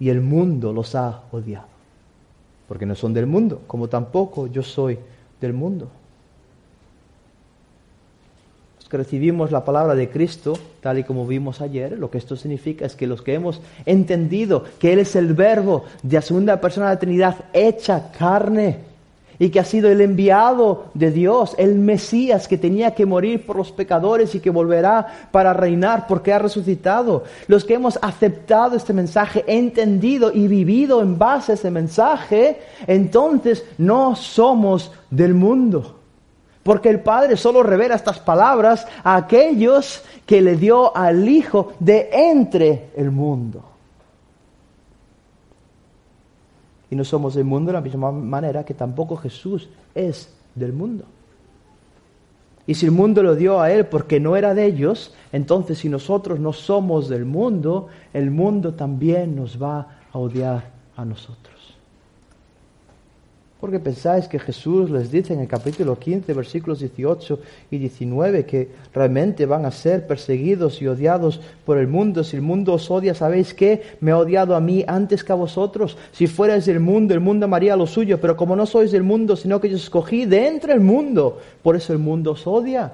[0.00, 1.68] y el mundo los ha odiado,
[2.66, 4.98] porque no son del mundo, como tampoco yo soy
[5.40, 5.88] del mundo
[8.90, 12.84] que recibimos la palabra de Cristo, tal y como vimos ayer, lo que esto significa
[12.84, 16.86] es que los que hemos entendido que Él es el verbo de la segunda persona
[16.88, 18.78] de la Trinidad hecha carne
[19.38, 23.56] y que ha sido el enviado de Dios, el Mesías que tenía que morir por
[23.56, 27.22] los pecadores y que volverá para reinar porque ha resucitado.
[27.46, 33.64] Los que hemos aceptado este mensaje, entendido y vivido en base a ese mensaje, entonces
[33.78, 35.99] no somos del mundo
[36.62, 42.10] porque el Padre solo revela estas palabras a aquellos que le dio al Hijo de
[42.12, 43.64] entre el mundo.
[46.90, 51.04] Y no somos del mundo de la misma manera que tampoco Jesús es del mundo.
[52.66, 55.88] Y si el mundo lo dio a Él porque no era de ellos, entonces si
[55.88, 61.59] nosotros no somos del mundo, el mundo también nos va a odiar a nosotros.
[63.60, 67.38] Porque pensáis que Jesús les dice en el capítulo 15, versículos 18
[67.70, 72.24] y 19, que realmente van a ser perseguidos y odiados por el mundo.
[72.24, 73.82] Si el mundo os odia, ¿sabéis qué?
[74.00, 75.98] Me ha odiado a mí antes que a vosotros.
[76.10, 78.18] Si fuerais del mundo, el mundo amaría lo suyo.
[78.18, 81.92] Pero como no sois del mundo, sino que yo escogí de entre mundo, por eso
[81.92, 82.92] el mundo os odia.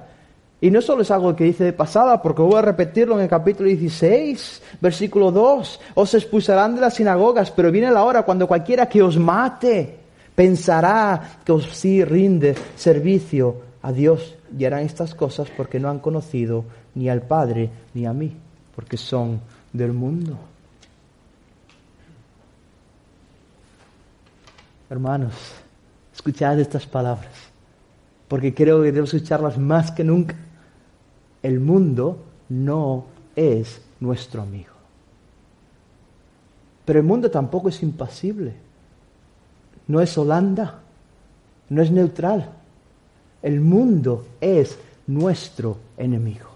[0.59, 3.29] Y no solo es algo que dice de pasada, porque voy a repetirlo en el
[3.29, 5.79] capítulo 16, versículo 2.
[5.95, 10.06] Os expulsarán de las sinagogas, pero viene la hora cuando cualquiera que os mate
[10.37, 15.97] pensará que os sí rinde servicio a Dios y harán estas cosas porque no han
[15.97, 16.63] conocido
[16.93, 18.37] ni al Padre ni a mí,
[18.75, 19.41] porque son
[19.73, 20.37] del mundo.
[24.91, 25.33] Hermanos,
[26.13, 27.33] escuchad estas palabras,
[28.27, 30.35] porque creo que debemos escucharlas más que nunca,
[31.41, 34.73] el mundo no es nuestro amigo.
[36.85, 38.66] Pero el mundo tampoco es impasible.
[39.87, 40.79] No es Holanda,
[41.69, 42.49] no es neutral.
[43.41, 44.77] El mundo es
[45.07, 46.47] nuestro enemigo.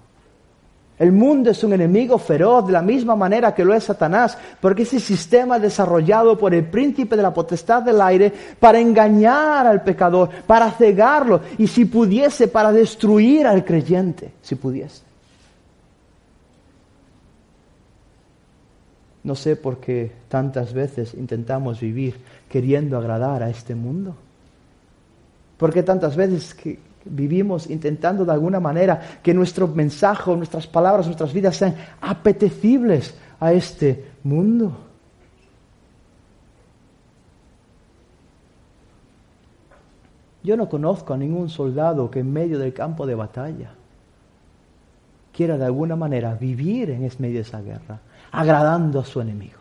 [1.01, 4.83] El mundo es un enemigo feroz de la misma manera que lo es Satanás, porque
[4.83, 9.81] es el sistema desarrollado por el príncipe de la potestad del aire para engañar al
[9.81, 15.01] pecador, para cegarlo y si pudiese, para destruir al creyente, si pudiese.
[19.23, 22.15] No sé por qué tantas veces intentamos vivir
[22.51, 24.13] queriendo agradar a este mundo.
[25.57, 31.05] ¿Por qué tantas veces que vivimos intentando de alguna manera que nuestro mensaje, nuestras palabras,
[31.05, 34.75] nuestras vidas sean apetecibles a este mundo?
[40.43, 43.71] Yo no conozco a ningún soldado que en medio del campo de batalla
[45.31, 49.60] quiera de alguna manera vivir en medio de esa guerra agradando a su enemigo,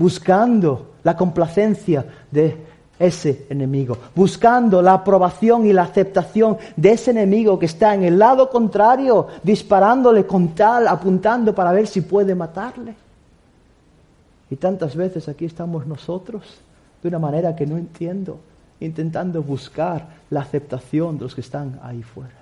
[0.00, 2.56] buscando la complacencia de
[2.98, 8.18] ese enemigo, buscando la aprobación y la aceptación de ese enemigo que está en el
[8.18, 12.94] lado contrario, disparándole con tal, apuntando para ver si puede matarle.
[14.48, 16.44] Y tantas veces aquí estamos nosotros
[17.02, 18.38] de una manera que no entiendo,
[18.80, 22.40] intentando buscar la aceptación de los que están ahí fuera.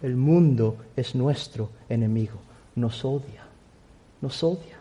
[0.00, 2.38] El mundo es nuestro enemigo,
[2.74, 3.45] nos odia,
[4.20, 4.76] nos odia.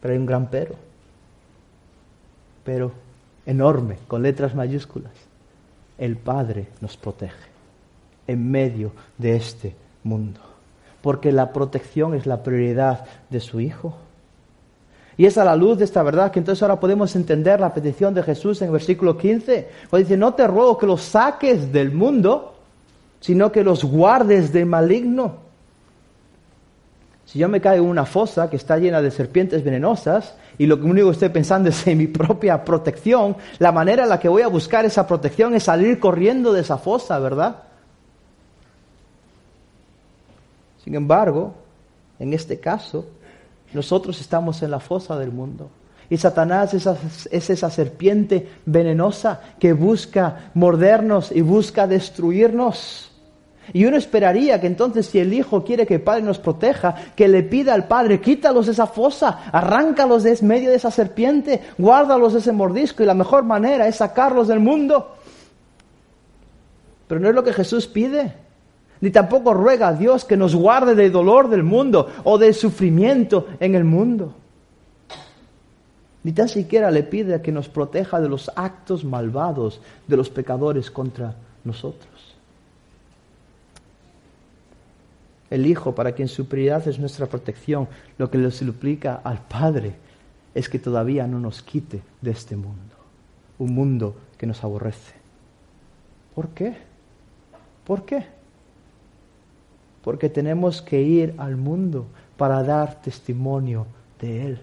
[0.00, 0.74] Pero hay un gran pero,
[2.64, 2.92] pero
[3.46, 5.12] enorme, con letras mayúsculas.
[5.98, 7.50] El Padre nos protege
[8.26, 9.74] en medio de este
[10.04, 10.40] mundo,
[11.02, 13.96] porque la protección es la prioridad de su Hijo.
[15.16, 18.14] Y es a la luz de esta verdad que entonces ahora podemos entender la petición
[18.14, 21.92] de Jesús en el versículo 15, cuando dice, no te ruego que los saques del
[21.92, 22.54] mundo,
[23.20, 25.49] sino que los guardes del maligno.
[27.30, 30.74] Si yo me caigo en una fosa que está llena de serpientes venenosas y lo
[30.74, 34.42] único que estoy pensando es en mi propia protección, la manera en la que voy
[34.42, 37.62] a buscar esa protección es salir corriendo de esa fosa, ¿verdad?
[40.82, 41.54] Sin embargo,
[42.18, 43.06] en este caso,
[43.72, 45.70] nosotros estamos en la fosa del mundo.
[46.08, 46.88] Y Satanás es,
[47.30, 53.09] es, esa serpiente venenosa que busca mordernos y busca destruirnos.
[53.72, 57.28] Y uno esperaría que entonces si el Hijo quiere que el Padre nos proteja, que
[57.28, 62.32] le pida al Padre, quítalos de esa fosa, arráncalos de medio de esa serpiente, guárdalos
[62.32, 65.16] de ese mordisco y la mejor manera es sacarlos del mundo.
[67.06, 68.34] Pero no es lo que Jesús pide
[69.00, 73.48] ni tampoco ruega a Dios que nos guarde del dolor del mundo o del sufrimiento
[73.58, 74.34] en el mundo.
[76.22, 80.90] Ni tan siquiera le pide que nos proteja de los actos malvados de los pecadores
[80.90, 82.36] contra nosotros.
[85.50, 89.96] El Hijo, para quien su prioridad es nuestra protección, lo que le suplica al Padre
[90.54, 92.96] es que todavía no nos quite de este mundo,
[93.58, 95.14] un mundo que nos aborrece.
[96.34, 96.76] ¿Por qué?
[97.84, 98.40] ¿Por qué?
[100.02, 103.86] porque tenemos que ir al mundo para dar testimonio
[104.20, 104.60] de Él.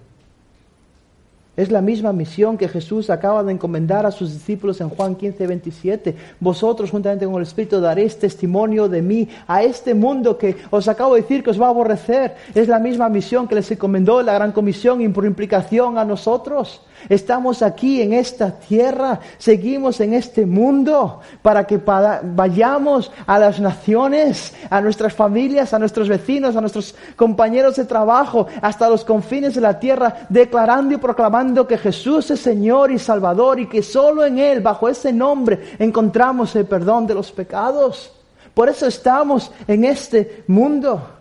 [1.58, 5.47] Es la misma misión que Jesús acaba de encomendar a sus discípulos en Juan 15,
[5.47, 6.16] 27.
[6.39, 11.16] Vosotros juntamente con el Espíritu daréis testimonio de mí a este mundo que os acabo
[11.16, 12.36] de decir que os va a aborrecer.
[12.53, 16.80] Es la misma misión que les encomendó la gran comisión y por implicación a nosotros.
[17.10, 24.54] Estamos aquí en esta tierra, seguimos en este mundo para que vayamos a las naciones,
[24.70, 29.62] a nuestras familias, a nuestros vecinos, a nuestros compañeros de trabajo, hasta los confines de
[29.62, 34.39] la tierra, declarando y proclamando que Jesús es Señor y Salvador y que solo en
[34.39, 38.12] Él, bajo ese nombre, encontramos el perdón de los pecados.
[38.54, 41.16] Por eso estamos en este mundo.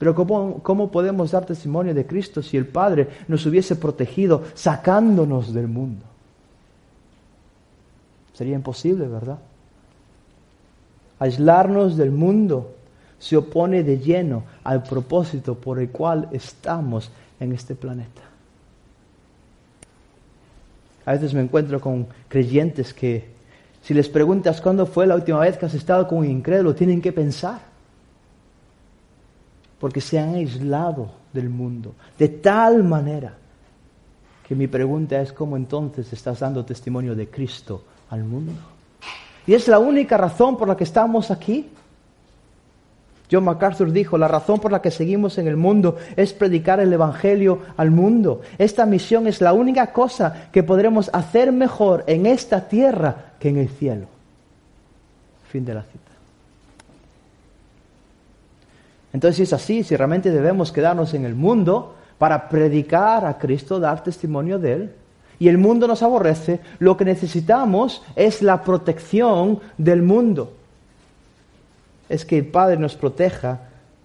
[0.00, 5.68] Pero ¿cómo, podemos dar testimonio de Cristo si el Padre nos hubiese protegido sacándonos del
[5.68, 6.06] mundo?
[8.32, 9.38] Sería imposible, ¿verdad?
[11.18, 12.72] Aislarnos del mundo
[13.18, 18.22] se opone de lleno al propósito por el cual estamos en este planeta.
[21.04, 23.28] A veces me encuentro con creyentes que
[23.82, 27.02] si les preguntas cuándo fue la última vez que has estado con un incrédulo, tienen
[27.02, 27.69] que pensar
[29.80, 33.34] porque se han aislado del mundo de tal manera
[34.46, 38.52] que mi pregunta es cómo entonces estás dando testimonio de Cristo al mundo.
[39.46, 41.68] Y es la única razón por la que estamos aquí.
[43.30, 46.92] John MacArthur dijo, la razón por la que seguimos en el mundo es predicar el
[46.92, 48.40] Evangelio al mundo.
[48.58, 53.58] Esta misión es la única cosa que podremos hacer mejor en esta tierra que en
[53.58, 54.08] el cielo.
[55.48, 56.09] Fin de la cita.
[59.12, 63.80] Entonces, si es así, si realmente debemos quedarnos en el mundo para predicar a Cristo,
[63.80, 64.92] dar testimonio de Él,
[65.38, 70.52] y el mundo nos aborrece, lo que necesitamos es la protección del mundo
[72.10, 73.60] es que el Padre nos proteja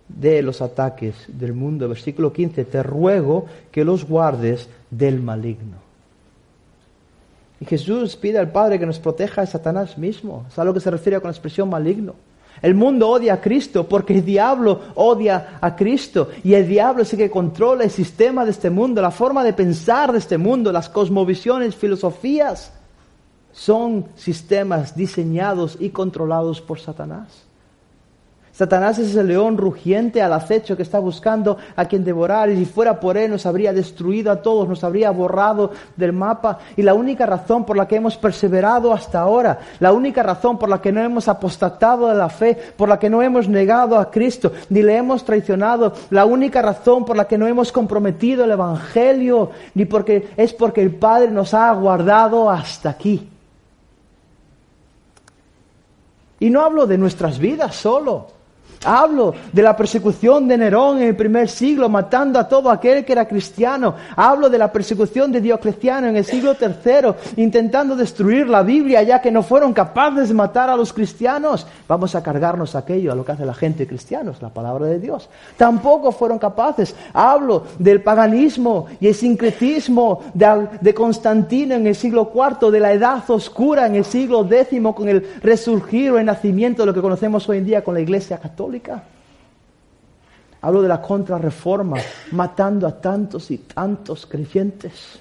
[0.07, 1.89] de los ataques del mundo.
[1.89, 5.77] Versículo 15, te ruego que los guardes del maligno.
[7.59, 10.45] Y Jesús pide al Padre que nos proteja de Satanás mismo.
[10.47, 12.13] Es a lo que se refiere con la expresión maligno.
[12.61, 16.29] El mundo odia a Cristo porque el diablo odia a Cristo.
[16.43, 19.53] Y el diablo es el que controla el sistema de este mundo, la forma de
[19.53, 22.71] pensar de este mundo, las cosmovisiones, filosofías.
[23.51, 27.44] Son sistemas diseñados y controlados por Satanás.
[28.55, 32.65] Satanás es el león rugiente al acecho que está buscando a quien devorar y si
[32.65, 36.59] fuera por él nos habría destruido a todos, nos habría borrado del mapa.
[36.77, 40.69] Y la única razón por la que hemos perseverado hasta ahora, la única razón por
[40.69, 44.09] la que no hemos apostatado de la fe, por la que no hemos negado a
[44.09, 48.51] Cristo, ni le hemos traicionado, la única razón por la que no hemos comprometido el
[48.51, 53.29] Evangelio, ni porque es porque el Padre nos ha guardado hasta aquí.
[56.39, 58.27] Y no hablo de nuestras vidas solo.
[58.85, 63.13] Hablo de la persecución de Nerón en el primer siglo, matando a todo aquel que
[63.13, 63.95] era cristiano.
[64.15, 69.21] Hablo de la persecución de Diocleciano en el siglo III, intentando destruir la Biblia, ya
[69.21, 71.65] que no fueron capaces de matar a los cristianos.
[71.87, 75.29] Vamos a cargarnos aquello, a lo que hace la gente cristiana, la palabra de Dios.
[75.57, 76.95] Tampoco fueron capaces.
[77.13, 82.93] Hablo del paganismo y el sincretismo de, de Constantino en el siglo IV, de la
[82.93, 87.01] edad oscura en el siglo X, con el resurgir o el nacimiento de lo que
[87.01, 88.74] conocemos hoy en día con la Iglesia Católica.
[90.61, 91.97] Hablo de la contrarreforma,
[92.31, 95.19] matando a tantos y tantos creyentes.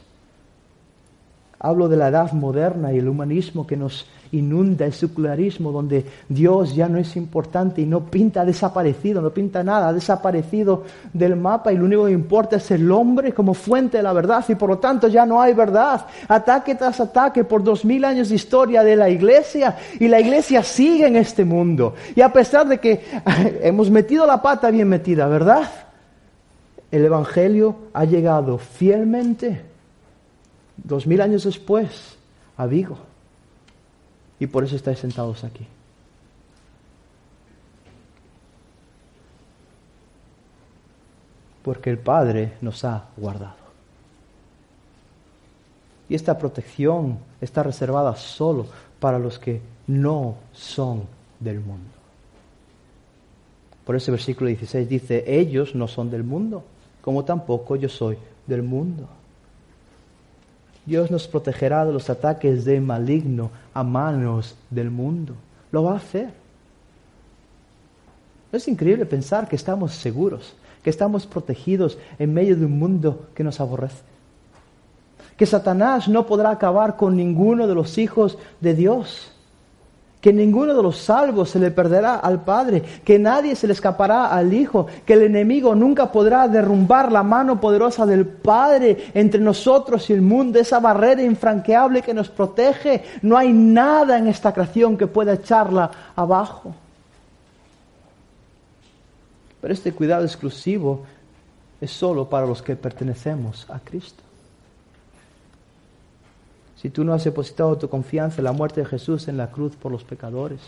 [1.58, 6.74] Hablo de la edad moderna y el humanismo que nos inunda el secularismo, donde Dios
[6.74, 11.36] ya no es importante y no pinta, ha desaparecido, no pinta nada, ha desaparecido del
[11.36, 14.54] mapa y lo único que importa es el hombre como fuente de la verdad y
[14.54, 16.06] por lo tanto ya no hay verdad.
[16.28, 20.62] Ataque tras ataque por dos mil años de historia de la iglesia y la iglesia
[20.62, 21.94] sigue en este mundo.
[22.14, 23.04] Y a pesar de que
[23.62, 25.70] hemos metido la pata bien metida, ¿verdad?
[26.90, 29.62] El Evangelio ha llegado fielmente,
[30.76, 32.16] dos mil años después,
[32.56, 33.13] a Vigo.
[34.44, 35.66] Y por eso estáis sentados aquí.
[41.62, 43.54] Porque el Padre nos ha guardado.
[46.10, 48.66] Y esta protección está reservada solo
[49.00, 51.04] para los que no son
[51.40, 51.88] del mundo.
[53.86, 56.64] Por ese versículo 16 dice, ellos no son del mundo,
[57.00, 59.08] como tampoco yo soy del mundo.
[60.86, 65.34] Dios nos protegerá de los ataques de maligno a manos del mundo.
[65.72, 66.30] Lo va a hacer.
[68.52, 73.42] es increíble pensar que estamos seguros, que estamos protegidos en medio de un mundo que
[73.42, 74.02] nos aborrece.
[75.36, 79.33] Que Satanás no podrá acabar con ninguno de los hijos de Dios
[80.24, 84.28] que ninguno de los salvos se le perderá al Padre, que nadie se le escapará
[84.28, 90.08] al Hijo, que el enemigo nunca podrá derrumbar la mano poderosa del Padre entre nosotros
[90.08, 93.04] y el mundo, esa barrera infranqueable que nos protege.
[93.20, 96.74] No hay nada en esta creación que pueda echarla abajo.
[99.60, 101.04] Pero este cuidado exclusivo
[101.82, 104.23] es solo para los que pertenecemos a Cristo.
[106.84, 109.74] Si tú no has depositado tu confianza en la muerte de Jesús en la cruz
[109.74, 110.60] por los pecadores,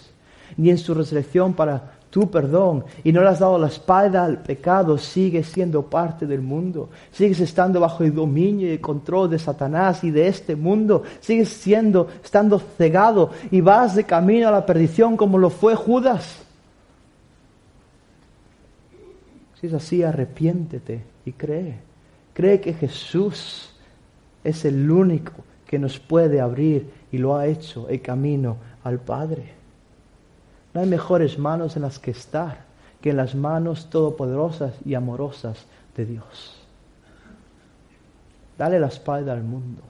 [0.56, 4.42] ni en su resurrección para tu perdón, y no le has dado la espalda al
[4.42, 9.38] pecado, sigues siendo parte del mundo, sigues estando bajo el dominio y el control de
[9.38, 14.64] Satanás y de este mundo, sigues siendo, estando cegado y vas de camino a la
[14.64, 16.46] perdición como lo fue Judas.
[19.60, 21.74] Si es así, arrepiéntete y cree.
[22.32, 23.70] Cree que Jesús
[24.42, 29.52] es el único que nos puede abrir y lo ha hecho el camino al Padre.
[30.72, 32.64] No hay mejores manos en las que estar
[33.00, 35.64] que en las manos todopoderosas y amorosas
[35.96, 36.56] de Dios.
[38.58, 39.82] Dale la espalda al mundo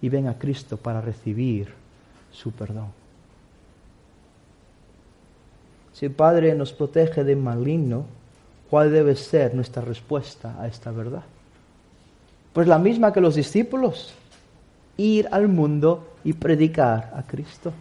[0.00, 1.72] y ven a Cristo para recibir
[2.30, 2.88] su perdón.
[5.92, 8.04] Si el Padre nos protege de maligno,
[8.70, 11.24] ¿cuál debe ser nuestra respuesta a esta verdad?
[12.52, 14.14] Pues la misma que los discípulos
[15.00, 17.72] ir al mundo y predicar a Cristo.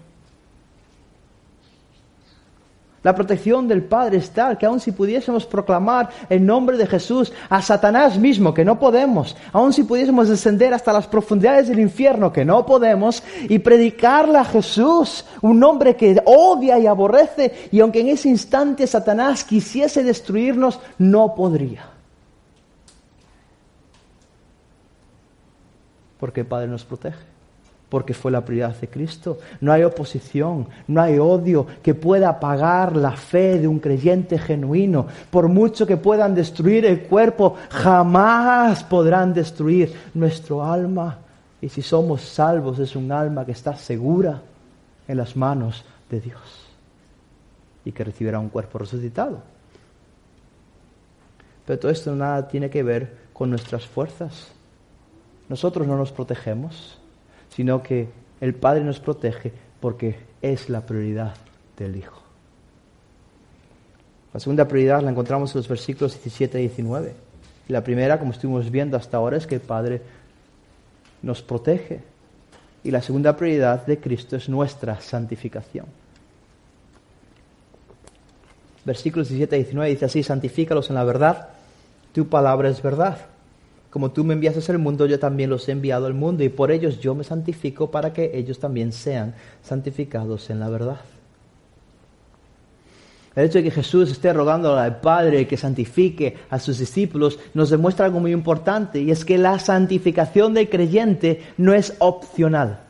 [3.02, 7.32] La protección del Padre es tal que aun si pudiésemos proclamar el nombre de Jesús
[7.50, 12.34] a Satanás mismo, que no podemos, aun si pudiésemos descender hasta las profundidades del infierno,
[12.34, 18.02] que no podemos, y predicarle a Jesús, un nombre que odia y aborrece, y aunque
[18.02, 21.99] en ese instante Satanás quisiese destruirnos, no podría.
[26.20, 27.40] Porque el Padre nos protege
[27.90, 29.40] porque fue la prioridad de Cristo.
[29.62, 35.08] No hay oposición, no hay odio que pueda apagar la fe de un creyente genuino.
[35.32, 41.18] Por mucho que puedan destruir el cuerpo, jamás podrán destruir nuestro alma.
[41.62, 44.42] Y si somos salvos, es un alma que está segura
[45.08, 46.68] en las manos de Dios
[47.84, 49.42] y que recibirá un cuerpo resucitado.
[51.66, 54.52] Pero todo esto nada tiene que ver con nuestras fuerzas.
[55.50, 57.00] Nosotros no nos protegemos
[57.50, 58.08] sino que
[58.42, 61.34] el Padre nos protege porque es la prioridad
[61.78, 62.22] del Hijo.
[64.34, 67.14] La segunda prioridad la encontramos en los versículos 17 y 19.
[67.68, 70.02] Y la primera, como estuvimos viendo hasta ahora, es que el Padre
[71.22, 72.02] nos protege.
[72.84, 75.86] Y la segunda prioridad de Cristo es nuestra santificación.
[78.86, 81.50] Versículos 17 y 19 dice así, santifícalos en la verdad,
[82.14, 83.18] tu palabra es verdad.
[83.90, 86.72] Como tú me enviaste al mundo, yo también los he enviado al mundo y por
[86.72, 89.34] ellos yo me santifico para que ellos también sean
[89.64, 91.00] santificados en la verdad.
[93.36, 97.70] El hecho de que Jesús esté rogando al Padre que santifique a sus discípulos nos
[97.70, 102.82] demuestra algo muy importante y es que la santificación del creyente no es opcional.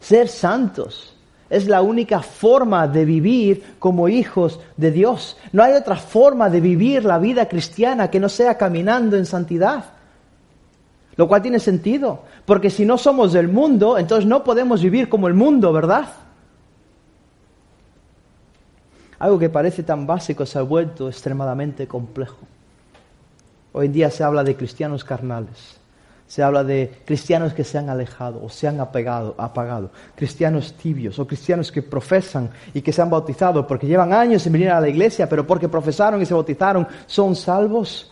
[0.00, 1.13] Ser santos
[1.50, 5.36] es la única forma de vivir como hijos de Dios.
[5.52, 9.84] No hay otra forma de vivir la vida cristiana que no sea caminando en santidad.
[11.16, 15.28] Lo cual tiene sentido, porque si no somos del mundo, entonces no podemos vivir como
[15.28, 16.08] el mundo, ¿verdad?
[19.18, 22.38] Algo que parece tan básico se ha vuelto extremadamente complejo.
[23.72, 25.78] Hoy en día se habla de cristianos carnales.
[26.26, 31.18] Se habla de cristianos que se han alejado o se han apegado, apagado, cristianos tibios
[31.18, 34.80] o cristianos que profesan y que se han bautizado porque llevan años en venir a
[34.80, 38.10] la iglesia, pero porque profesaron y se bautizaron son salvos.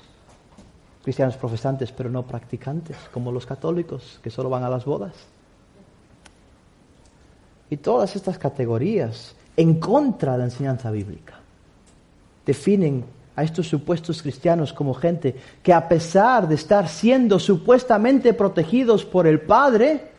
[1.03, 5.15] Cristianos profesantes pero no practicantes, como los católicos que solo van a las bodas.
[7.71, 11.41] Y todas estas categorías en contra de la enseñanza bíblica
[12.45, 13.05] definen
[13.35, 19.27] a estos supuestos cristianos como gente que a pesar de estar siendo supuestamente protegidos por
[19.27, 20.11] el Padre,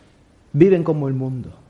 [0.52, 1.63] viven como el mundo.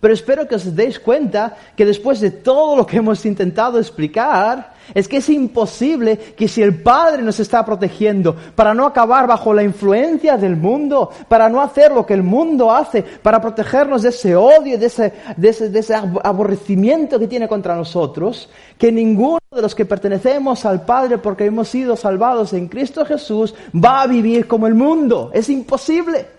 [0.00, 4.78] Pero espero que os deis cuenta que después de todo lo que hemos intentado explicar,
[4.94, 9.52] es que es imposible que si el Padre nos está protegiendo para no acabar bajo
[9.52, 14.10] la influencia del mundo, para no hacer lo que el mundo hace, para protegernos de
[14.10, 19.38] ese odio, de ese, de ese, de ese aborrecimiento que tiene contra nosotros, que ninguno
[19.54, 24.06] de los que pertenecemos al Padre porque hemos sido salvados en Cristo Jesús va a
[24.06, 25.30] vivir como el mundo.
[25.34, 26.37] Es imposible.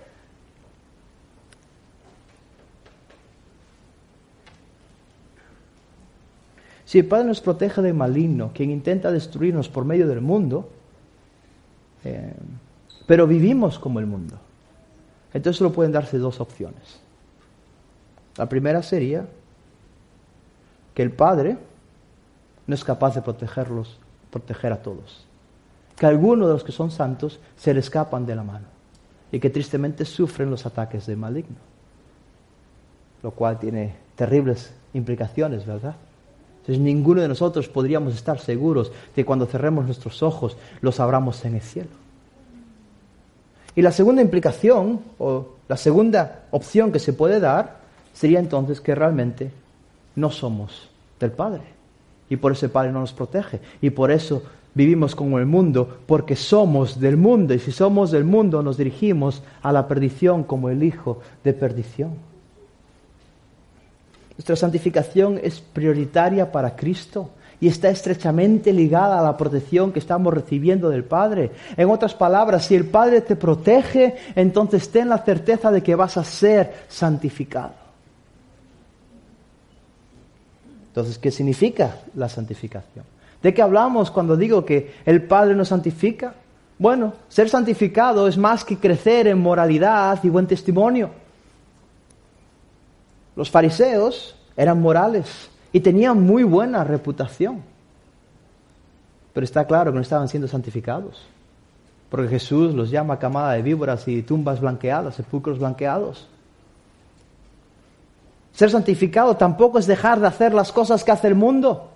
[6.89, 10.71] Si el Padre nos protege del maligno, quien intenta destruirnos por medio del mundo,
[12.03, 12.33] eh,
[13.05, 14.39] pero vivimos como el mundo,
[15.31, 16.99] entonces solo pueden darse dos opciones.
[18.37, 19.27] La primera sería
[20.95, 21.59] que el Padre
[22.65, 23.99] no es capaz de protegerlos,
[24.31, 25.27] proteger a todos.
[25.95, 28.65] Que algunos de los que son santos se le escapan de la mano
[29.31, 31.57] y que tristemente sufren los ataques del maligno.
[33.21, 35.95] Lo cual tiene terribles implicaciones, ¿verdad?
[36.61, 41.43] Entonces ninguno de nosotros podríamos estar seguros de que cuando cerremos nuestros ojos los abramos
[41.45, 41.89] en el cielo.
[43.75, 47.79] Y la segunda implicación, o la segunda opción que se puede dar,
[48.13, 49.51] sería entonces que realmente
[50.15, 50.89] no somos
[51.19, 51.61] del Padre.
[52.29, 53.59] Y por eso el Padre no nos protege.
[53.81, 54.43] Y por eso
[54.73, 57.53] vivimos como el mundo, porque somos del mundo.
[57.53, 62.28] Y si somos del mundo, nos dirigimos a la perdición como el Hijo de perdición.
[64.39, 70.33] Nuestra santificación es prioritaria para Cristo y está estrechamente ligada a la protección que estamos
[70.33, 71.51] recibiendo del Padre.
[71.75, 76.15] En otras palabras, si el Padre te protege, entonces ten la certeza de que vas
[76.15, 77.73] a ser santificado.
[80.87, 83.03] Entonces, ¿qué significa la santificación?
[83.43, 86.33] ¿De qué hablamos cuando digo que el Padre nos santifica?
[86.77, 91.09] Bueno, ser santificado es más que crecer en moralidad y buen testimonio.
[93.39, 97.61] Los fariseos eran morales y tenían muy buena reputación.
[99.31, 101.25] Pero está claro que no estaban siendo santificados.
[102.09, 106.27] Porque Jesús los llama camada de víboras y tumbas blanqueadas, sepulcros blanqueados.
[108.55, 111.91] Ser santificado tampoco es dejar de hacer las cosas que hace el mundo.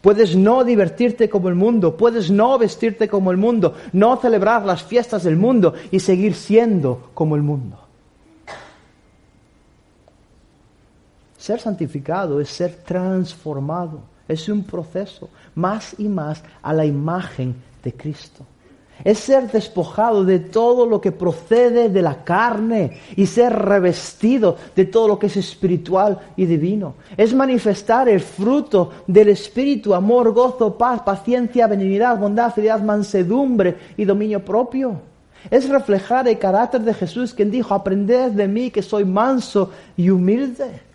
[0.00, 4.82] Puedes no divertirte como el mundo, puedes no vestirte como el mundo, no celebrar las
[4.82, 7.83] fiestas del mundo y seguir siendo como el mundo.
[11.44, 17.92] Ser santificado es ser transformado, es un proceso más y más a la imagen de
[17.92, 18.46] Cristo.
[19.04, 24.86] Es ser despojado de todo lo que procede de la carne y ser revestido de
[24.86, 26.94] todo lo que es espiritual y divino.
[27.14, 34.06] Es manifestar el fruto del Espíritu, amor, gozo, paz, paciencia, benignidad, bondad, fidelidad, mansedumbre y
[34.06, 34.98] dominio propio.
[35.50, 40.08] Es reflejar el carácter de Jesús, quien dijo, aprended de mí que soy manso y
[40.08, 40.93] humilde.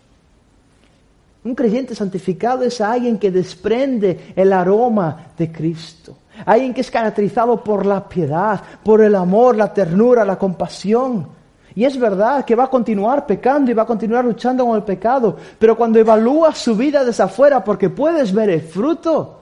[1.44, 6.18] Un creyente santificado es alguien que desprende el aroma de Cristo.
[6.46, 11.28] Alguien que es caracterizado por la piedad, por el amor, la ternura, la compasión.
[11.76, 14.84] Y es verdad que va a continuar pecando y va a continuar luchando con el
[14.84, 15.38] pecado.
[15.58, 19.40] Pero cuando evalúas su vida desde afuera, porque puedes ver el fruto,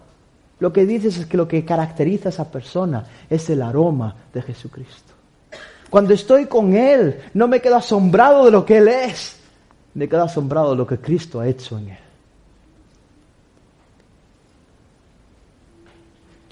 [0.60, 4.42] lo que dices es que lo que caracteriza a esa persona es el aroma de
[4.42, 5.14] Jesucristo.
[5.90, 9.37] Cuando estoy con Él, no me quedo asombrado de lo que Él es,
[9.98, 11.98] me quedo asombrado lo que Cristo ha hecho en él.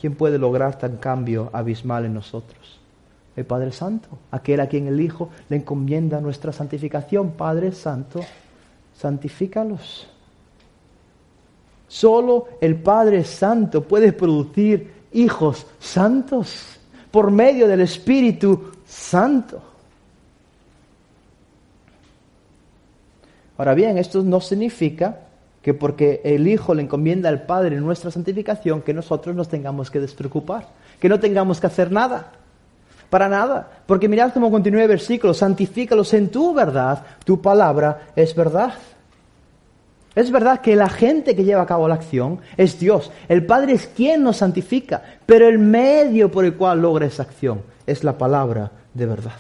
[0.01, 2.79] ¿Quién puede lograr tan cambio abismal en nosotros?
[3.35, 7.33] El Padre Santo, aquel a quien el Hijo le encomienda nuestra santificación.
[7.33, 8.21] Padre Santo,
[8.97, 10.07] santifícalos.
[11.87, 16.79] Solo el Padre Santo puede producir hijos santos
[17.11, 19.74] por medio del Espíritu Santo.
[23.57, 25.19] Ahora bien, esto no significa
[25.61, 29.99] que porque el Hijo le encomienda al Padre nuestra santificación, que nosotros nos tengamos que
[29.99, 30.67] despreocupar,
[30.99, 32.33] que no tengamos que hacer nada.
[33.09, 33.69] Para nada.
[33.85, 38.73] Porque mirad cómo continúa el versículo, santifícalos en tu verdad, tu palabra es verdad.
[40.15, 43.11] Es verdad que la gente que lleva a cabo la acción es Dios.
[43.27, 47.61] El Padre es quien nos santifica, pero el medio por el cual logra esa acción
[47.85, 49.33] es la palabra de verdad.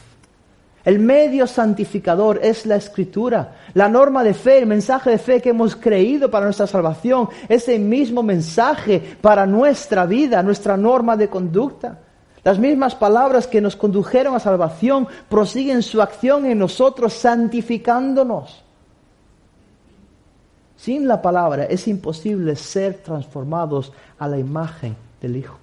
[0.85, 5.49] El medio santificador es la escritura, la norma de fe, el mensaje de fe que
[5.49, 12.01] hemos creído para nuestra salvación, ese mismo mensaje para nuestra vida, nuestra norma de conducta.
[12.43, 18.63] Las mismas palabras que nos condujeron a salvación prosiguen su acción en nosotros, santificándonos.
[20.77, 25.57] Sin la palabra es imposible ser transformados a la imagen del Hijo.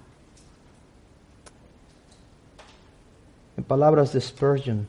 [3.55, 4.85] En palabras de Spurgeon,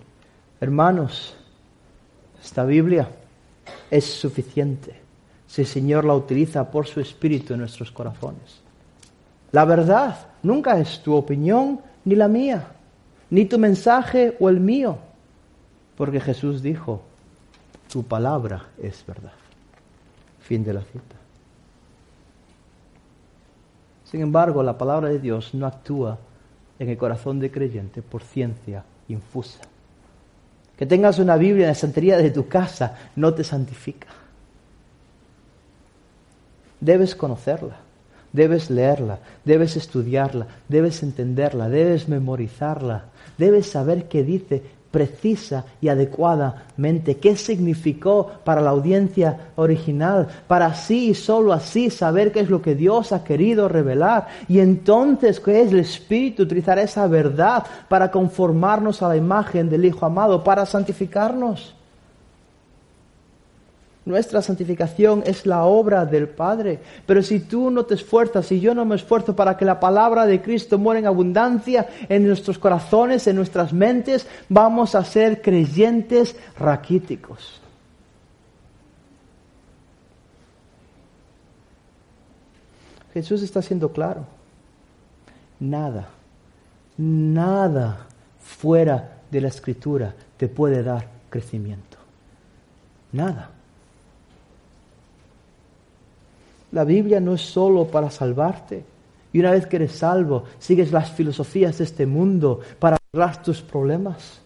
[0.64, 1.34] Hermanos,
[2.42, 3.06] esta Biblia
[3.90, 4.98] es suficiente
[5.46, 8.62] si el Señor la utiliza por su Espíritu en nuestros corazones.
[9.52, 12.66] La verdad nunca es tu opinión ni la mía,
[13.28, 14.96] ni tu mensaje o el mío,
[15.98, 17.02] porque Jesús dijo,
[17.92, 19.34] tu palabra es verdad.
[20.40, 21.16] Fin de la cita.
[24.06, 26.16] Sin embargo, la palabra de Dios no actúa
[26.78, 29.60] en el corazón de creyente por ciencia infusa.
[30.76, 34.08] Que tengas una Biblia en la santería de tu casa no te santifica.
[36.80, 37.76] Debes conocerla,
[38.32, 43.04] debes leerla, debes estudiarla, debes entenderla, debes memorizarla,
[43.38, 44.62] debes saber qué dice
[44.94, 52.30] precisa y adecuadamente, qué significó para la audiencia original, para así y solo así saber
[52.30, 54.28] qué es lo que Dios ha querido revelar.
[54.46, 59.84] Y entonces qué es el Espíritu utilizar esa verdad para conformarnos a la imagen del
[59.84, 61.74] Hijo amado, para santificarnos.
[64.06, 66.78] Nuestra santificación es la obra del Padre.
[67.06, 70.26] Pero si tú no te esfuerzas, y yo no me esfuerzo para que la palabra
[70.26, 76.36] de Cristo muera en abundancia en nuestros corazones, en nuestras mentes, vamos a ser creyentes
[76.58, 77.62] raquíticos.
[83.14, 84.26] Jesús está siendo claro.
[85.60, 86.08] Nada,
[86.98, 88.06] nada
[88.42, 91.96] fuera de la escritura te puede dar crecimiento.
[93.12, 93.53] Nada.
[96.74, 98.84] La Biblia no es solo para salvarte.
[99.32, 103.62] Y una vez que eres salvo, sigues las filosofías de este mundo para arreglar tus
[103.62, 104.40] problemas.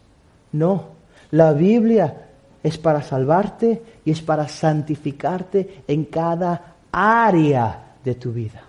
[0.52, 0.88] No,
[1.30, 2.28] la Biblia
[2.62, 8.62] es para salvarte y es para santificarte en cada área de tu vida.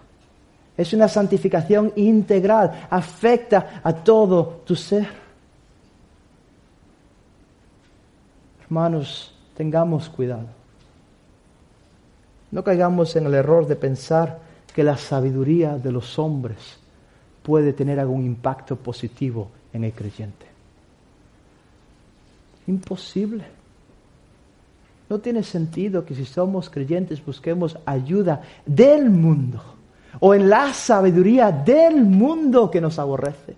[0.77, 5.05] Es una santificación integral, afecta a todo tu ser.
[8.63, 10.58] Hermanos, tengamos cuidado.
[12.51, 14.39] No caigamos en el error de pensar
[14.73, 16.77] que la sabiduría de los hombres
[17.43, 20.45] puede tener algún impacto positivo en el creyente.
[22.67, 23.45] Imposible.
[25.09, 29.61] No tiene sentido que si somos creyentes busquemos ayuda del mundo
[30.19, 33.55] o en la sabiduría del mundo que nos aborrece,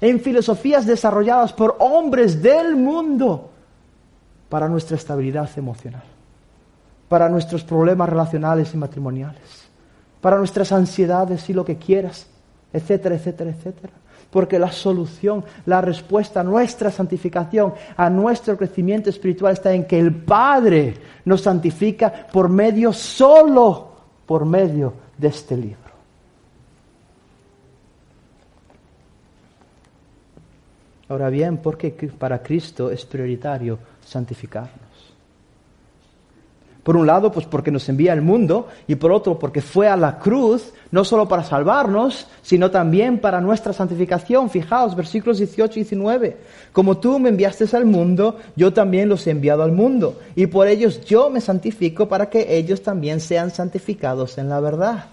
[0.00, 3.50] en filosofías desarrolladas por hombres del mundo
[4.48, 6.02] para nuestra estabilidad emocional,
[7.10, 9.68] para nuestros problemas relacionales y matrimoniales,
[10.20, 12.28] para nuestras ansiedades y lo que quieras,
[12.72, 13.92] etcétera, etcétera, etcétera.
[14.30, 19.98] Porque la solución, la respuesta a nuestra santificación, a nuestro crecimiento espiritual está en que
[19.98, 20.94] el Padre
[21.24, 23.90] nos santifica por medio, solo
[24.24, 25.90] por medio de este libro.
[31.08, 34.89] Ahora bien, ¿por qué para Cristo es prioritario santificarnos?
[36.82, 39.96] Por un lado, pues porque nos envía al mundo y por otro, porque fue a
[39.96, 44.48] la cruz, no solo para salvarnos, sino también para nuestra santificación.
[44.48, 46.36] Fijaos, versículos 18 y 19.
[46.72, 50.18] Como tú me enviaste al mundo, yo también los he enviado al mundo.
[50.34, 55.04] Y por ellos yo me santifico para que ellos también sean santificados en la verdad.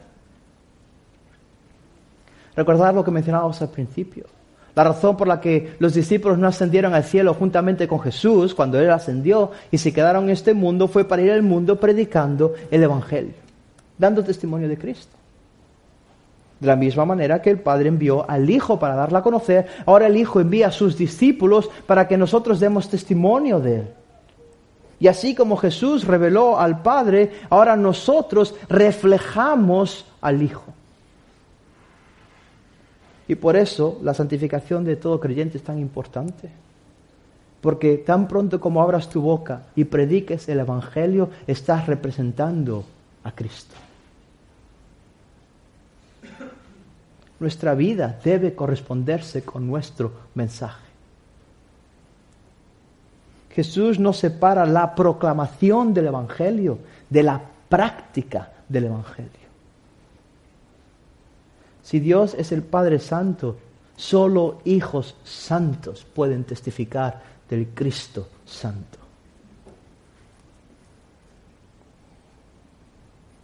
[2.55, 4.36] Recordad lo que mencionábamos al principio.
[4.77, 8.79] La razón por la que los discípulos no ascendieron al cielo juntamente con Jesús cuando
[8.79, 12.83] Él ascendió y se quedaron en este mundo fue para ir al mundo predicando el
[12.83, 13.33] Evangelio,
[13.97, 15.17] dando testimonio de Cristo.
[16.59, 20.05] De la misma manera que el Padre envió al Hijo para darla a conocer, ahora
[20.05, 23.87] el Hijo envía a sus discípulos para que nosotros demos testimonio de Él.
[24.99, 30.65] Y así como Jesús reveló al Padre, ahora nosotros reflejamos al Hijo.
[33.27, 36.49] Y por eso la santificación de todo creyente es tan importante.
[37.61, 42.85] Porque tan pronto como abras tu boca y prediques el Evangelio, estás representando
[43.23, 43.75] a Cristo.
[47.39, 50.87] Nuestra vida debe corresponderse con nuestro mensaje.
[53.51, 59.46] Jesús no separa la proclamación del Evangelio de la práctica del Evangelio.
[61.87, 63.55] Si Dios es el Padre Santo,
[63.95, 68.97] solo hijos santos pueden testificar del Cristo Santo.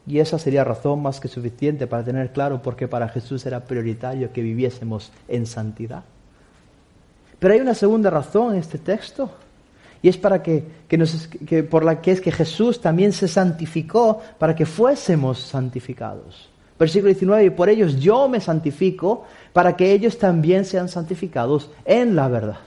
[0.06, 3.64] Y esa sería razón más que suficiente para tener claro por qué para Jesús era
[3.64, 6.04] prioritario que viviésemos en santidad.
[7.40, 9.32] Pero hay una segunda razón en este texto,
[10.02, 14.54] y es para que, que por la que es que Jesús también se santificó para
[14.54, 16.50] que fuésemos santificados.
[16.80, 22.16] Versículo 19, y por ellos yo me santifico para que ellos también sean santificados en
[22.16, 22.58] la verdad.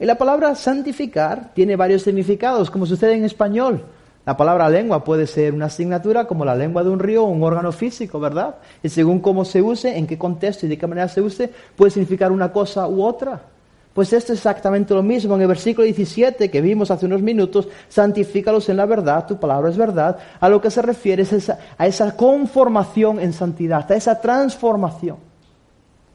[0.00, 3.84] Y la palabra santificar tiene varios significados, como sucede en español.
[4.26, 7.42] La palabra lengua puede ser una asignatura como la lengua de un río o un
[7.42, 8.56] órgano físico, ¿verdad?
[8.82, 11.90] Y según cómo se use, en qué contexto y de qué manera se use, puede
[11.92, 13.51] significar una cosa u otra.
[13.94, 15.34] Pues esto es exactamente lo mismo.
[15.34, 19.70] En el versículo 17 que vimos hace unos minutos, santifícalos en la verdad, tu palabra
[19.70, 20.18] es verdad.
[20.40, 25.32] A lo que se refiere es a esa conformación en santidad, a esa transformación.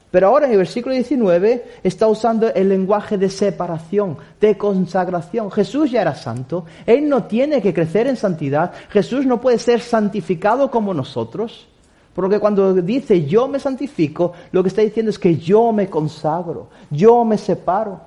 [0.10, 5.52] Pero ahora en el versículo 19 está usando el lenguaje de separación, de consagración.
[5.52, 9.82] Jesús ya era santo, Él no tiene que crecer en santidad, Jesús no puede ser
[9.82, 11.68] santificado como nosotros.
[12.18, 16.68] Porque cuando dice yo me santifico, lo que está diciendo es que yo me consagro,
[16.90, 18.02] yo me separo.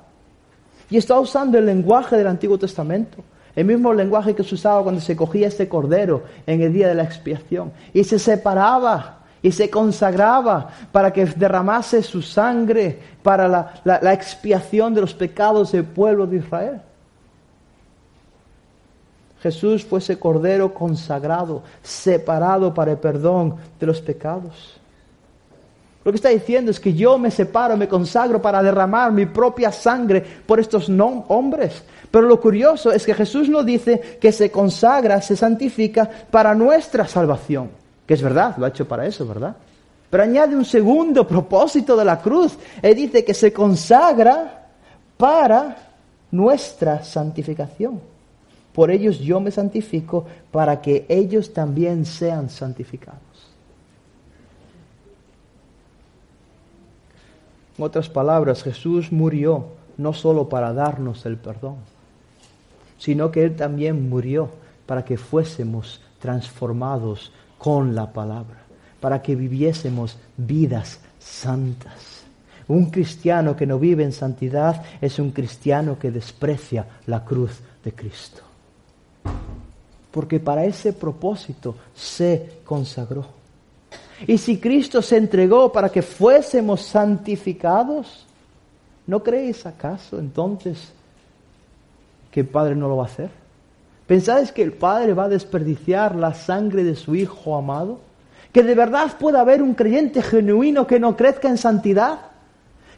[0.90, 3.18] Y está usando el lenguaje del Antiguo Testamento,
[3.54, 6.96] el mismo lenguaje que se usaba cuando se cogía este cordero en el día de
[6.96, 7.70] la expiación.
[7.94, 14.92] Y se separaba y se consagraba para que derramase su sangre para la, la expiación
[14.92, 16.80] de los pecados del pueblo de Israel.
[19.42, 24.80] Jesús fue ese cordero consagrado, separado para el perdón de los pecados.
[26.04, 29.70] Lo que está diciendo es que yo me separo, me consagro para derramar mi propia
[29.70, 30.88] sangre por estos
[31.28, 31.82] hombres.
[32.10, 37.06] Pero lo curioso es que Jesús no dice que se consagra, se santifica para nuestra
[37.06, 37.70] salvación,
[38.06, 39.56] que es verdad, lo ha hecho para eso, ¿verdad?
[40.08, 42.58] Pero añade un segundo propósito de la cruz.
[42.82, 44.66] Él dice que se consagra
[45.16, 45.76] para
[46.30, 48.00] nuestra santificación.
[48.74, 53.20] Por ellos yo me santifico para que ellos también sean santificados.
[57.76, 59.64] En otras palabras, Jesús murió
[59.96, 61.76] no solo para darnos el perdón,
[62.98, 64.50] sino que Él también murió
[64.86, 68.58] para que fuésemos transformados con la palabra,
[69.00, 72.24] para que viviésemos vidas santas.
[72.68, 77.92] Un cristiano que no vive en santidad es un cristiano que desprecia la cruz de
[77.92, 78.49] Cristo
[80.10, 83.26] porque para ese propósito se consagró.
[84.26, 88.26] Y si Cristo se entregó para que fuésemos santificados,
[89.06, 90.92] ¿no creéis acaso entonces
[92.30, 93.30] que el Padre no lo va a hacer?
[94.06, 98.00] ¿Pensáis que el Padre va a desperdiciar la sangre de su Hijo amado?
[98.52, 102.29] ¿Que de verdad pueda haber un creyente genuino que no crezca en santidad?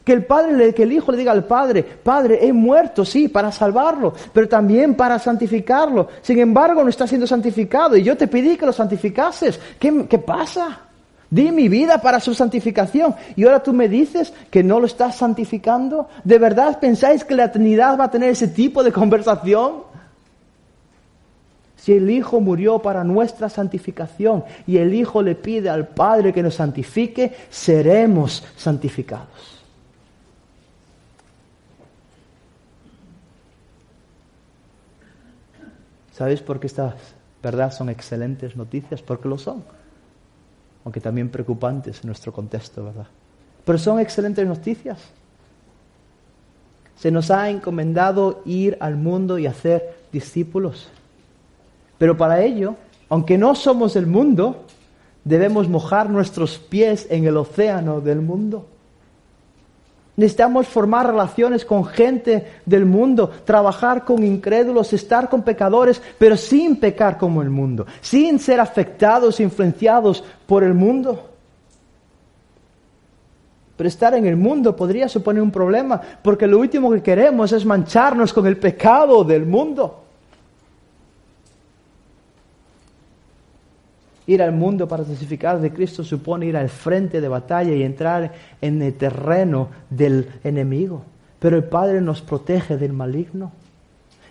[0.03, 3.51] Que el padre, que el hijo le diga al padre, padre, he muerto, sí, para
[3.51, 6.09] salvarlo, pero también para santificarlo.
[6.21, 9.59] Sin embargo, no está siendo santificado y yo te pedí que lo santificases.
[9.79, 10.81] ¿Qué, qué pasa?
[11.29, 13.15] Di mi vida para su santificación.
[13.35, 16.07] Y ahora tú me dices que no lo estás santificando.
[16.23, 19.93] ¿De verdad pensáis que la Trinidad va a tener ese tipo de conversación?
[21.75, 26.43] Si el Hijo murió para nuestra santificación y el Hijo le pide al Padre que
[26.43, 29.52] nos santifique, seremos santificados.
[36.13, 36.93] ¿Sabéis por qué estas
[37.41, 39.01] verdad son excelentes noticias?
[39.01, 39.63] Porque lo son.
[40.85, 43.07] Aunque también preocupantes en nuestro contexto, ¿verdad?
[43.65, 44.99] Pero son excelentes noticias.
[46.97, 50.89] Se nos ha encomendado ir al mundo y hacer discípulos.
[51.97, 52.75] Pero para ello,
[53.09, 54.65] aunque no somos el mundo,
[55.23, 58.67] debemos mojar nuestros pies en el océano del mundo.
[60.15, 66.75] Necesitamos formar relaciones con gente del mundo, trabajar con incrédulos, estar con pecadores, pero sin
[66.75, 71.29] pecar como el mundo, sin ser afectados, influenciados por el mundo.
[73.75, 77.65] Pero estar en el mundo podría suponer un problema, porque lo último que queremos es
[77.65, 80.02] mancharnos con el pecado del mundo.
[84.25, 88.31] Ir al mundo para testificar de Cristo supone ir al frente de batalla y entrar
[88.61, 91.03] en el terreno del enemigo.
[91.39, 93.51] Pero el Padre nos protege del maligno.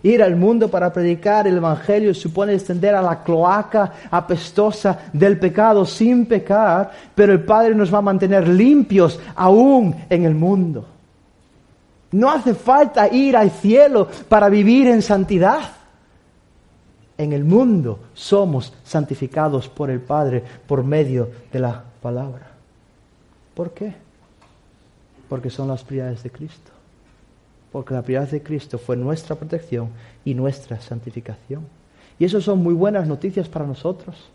[0.03, 5.84] Ir al mundo para predicar el Evangelio supone extender a la cloaca apestosa del pecado
[5.84, 10.86] sin pecar, pero el Padre nos va a mantener limpios aún en el mundo.
[12.12, 15.82] No hace falta ir al cielo para vivir en santidad
[17.23, 22.51] en el mundo somos santificados por el Padre por medio de la palabra.
[23.55, 23.95] ¿Por qué?
[25.29, 26.70] Porque son las prioridades de Cristo.
[27.70, 29.89] Porque la prioridad de Cristo fue nuestra protección
[30.25, 31.66] y nuestra santificación.
[32.18, 34.31] Y eso son muy buenas noticias para nosotros.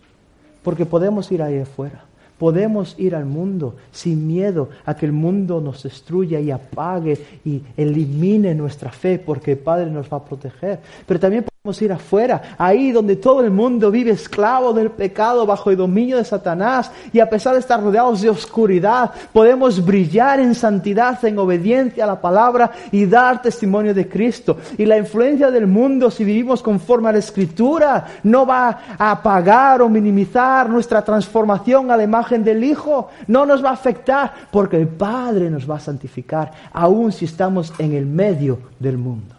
[0.64, 2.04] Porque podemos ir ahí afuera.
[2.38, 7.64] Podemos ir al mundo sin miedo a que el mundo nos destruya y apague y
[7.76, 10.80] elimine nuestra fe, porque el Padre nos va a proteger.
[11.08, 11.46] Pero también
[11.82, 16.26] ir afuera, ahí donde todo el mundo vive esclavo del pecado bajo el dominio de
[16.26, 22.04] Satanás y a pesar de estar rodeados de oscuridad, podemos brillar en santidad, en obediencia
[22.04, 24.58] a la palabra y dar testimonio de Cristo.
[24.78, 29.82] Y la influencia del mundo, si vivimos conforme a la Escritura, no va a apagar
[29.82, 34.78] o minimizar nuestra transformación a la imagen del Hijo, no nos va a afectar porque
[34.78, 39.37] el Padre nos va a santificar, aun si estamos en el medio del mundo.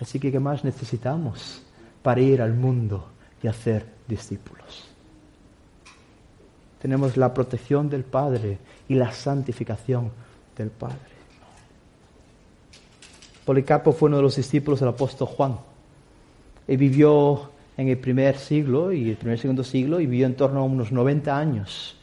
[0.00, 1.62] Así que, ¿qué más necesitamos
[2.02, 3.08] para ir al mundo
[3.42, 4.88] y hacer discípulos?
[6.80, 10.10] Tenemos la protección del Padre y la santificación
[10.56, 11.16] del Padre.
[13.44, 15.56] Policarpo fue uno de los discípulos del apóstol Juan.
[16.66, 20.60] Él vivió en el primer siglo y el primer segundo siglo y vivió en torno
[20.60, 21.96] a unos 90 años.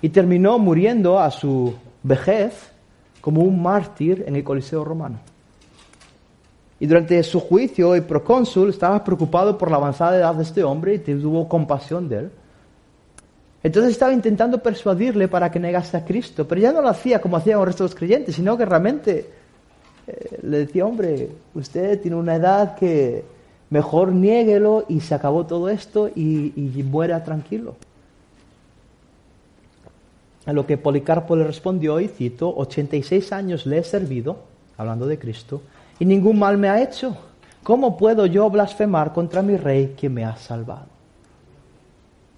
[0.00, 2.72] Y terminó muriendo a su vejez
[3.20, 5.20] como un mártir en el Coliseo romano.
[6.82, 10.96] Y durante su juicio, el procónsul estaba preocupado por la avanzada edad de este hombre
[10.96, 12.30] y tuvo compasión de él.
[13.62, 17.36] Entonces estaba intentando persuadirle para que negase a Cristo, pero ya no lo hacía como
[17.36, 19.30] hacían el resto de los creyentes, sino que realmente
[20.08, 23.22] eh, le decía, hombre, usted tiene una edad que
[23.70, 27.76] mejor niéguelo y se acabó todo esto y, y muera tranquilo.
[30.46, 34.38] A lo que Policarpo le respondió, y cito, 86 años le he servido,
[34.76, 35.62] hablando de Cristo,
[36.02, 37.16] y ningún mal me ha hecho.
[37.62, 40.86] ¿Cómo puedo yo blasfemar contra mi rey que me ha salvado?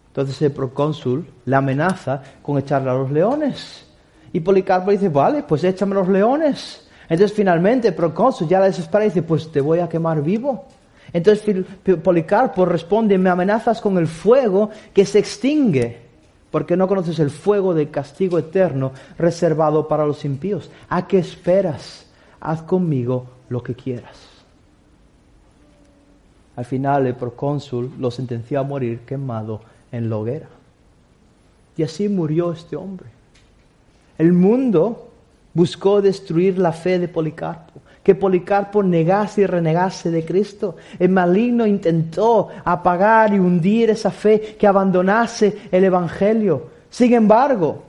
[0.09, 3.87] Entonces el procónsul le amenaza con echarle a los leones.
[4.35, 6.87] Y Policarpo dice, vale, pues échame los leones.
[7.09, 10.67] Entonces finalmente el procónsul ya la desespera y dice, pues te voy a quemar vivo.
[11.11, 11.65] Entonces
[12.03, 16.03] Policarpo responde, me amenazas con el fuego que se extingue,
[16.51, 20.71] porque no conoces el fuego del castigo eterno reservado para los impíos.
[20.91, 22.05] ¿A qué esperas?
[22.41, 24.19] Haz conmigo lo que quieras.
[26.57, 29.61] Al final el procónsul lo sentenció a morir quemado
[29.93, 30.49] en la hoguera.
[31.77, 33.07] Y así murió este hombre.
[34.19, 35.09] El mundo
[35.53, 40.77] buscó destruir la fe de Policarpo, que Policarpo negase y renegase de Cristo.
[40.99, 46.71] El maligno intentó apagar y hundir esa fe, que abandonase el Evangelio.
[46.91, 47.83] Sin embargo,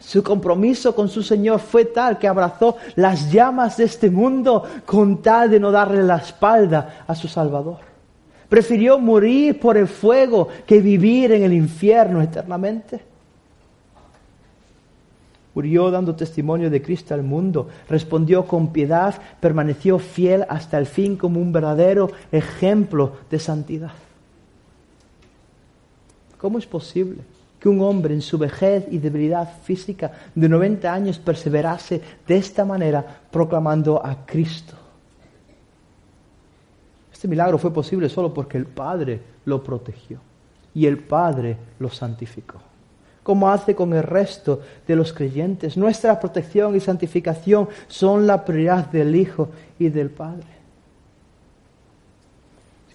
[0.00, 5.20] Su compromiso con su Señor fue tal que abrazó las llamas de este mundo con
[5.22, 7.78] tal de no darle la espalda a su Salvador.
[8.48, 13.00] Prefirió morir por el fuego que vivir en el infierno eternamente.
[15.52, 21.16] Murió dando testimonio de Cristo al mundo, respondió con piedad, permaneció fiel hasta el fin
[21.16, 23.90] como un verdadero ejemplo de santidad.
[26.38, 27.22] ¿Cómo es posible
[27.58, 32.64] que un hombre en su vejez y debilidad física de 90 años perseverase de esta
[32.64, 34.74] manera proclamando a Cristo?
[37.12, 40.20] Este milagro fue posible solo porque el Padre lo protegió
[40.72, 42.60] y el Padre lo santificó.
[43.24, 45.76] Como hace con el resto de los creyentes.
[45.76, 49.48] Nuestra protección y santificación son la prioridad del Hijo
[49.80, 50.57] y del Padre.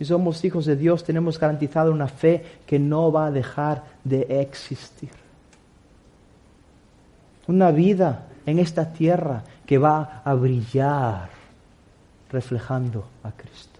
[0.04, 4.42] Si somos hijos de Dios, tenemos garantizada una fe que no va a dejar de
[4.42, 5.12] existir.
[7.48, 11.30] Una vida en esta tierra que va a brillar
[12.30, 13.80] reflejando a Cristo.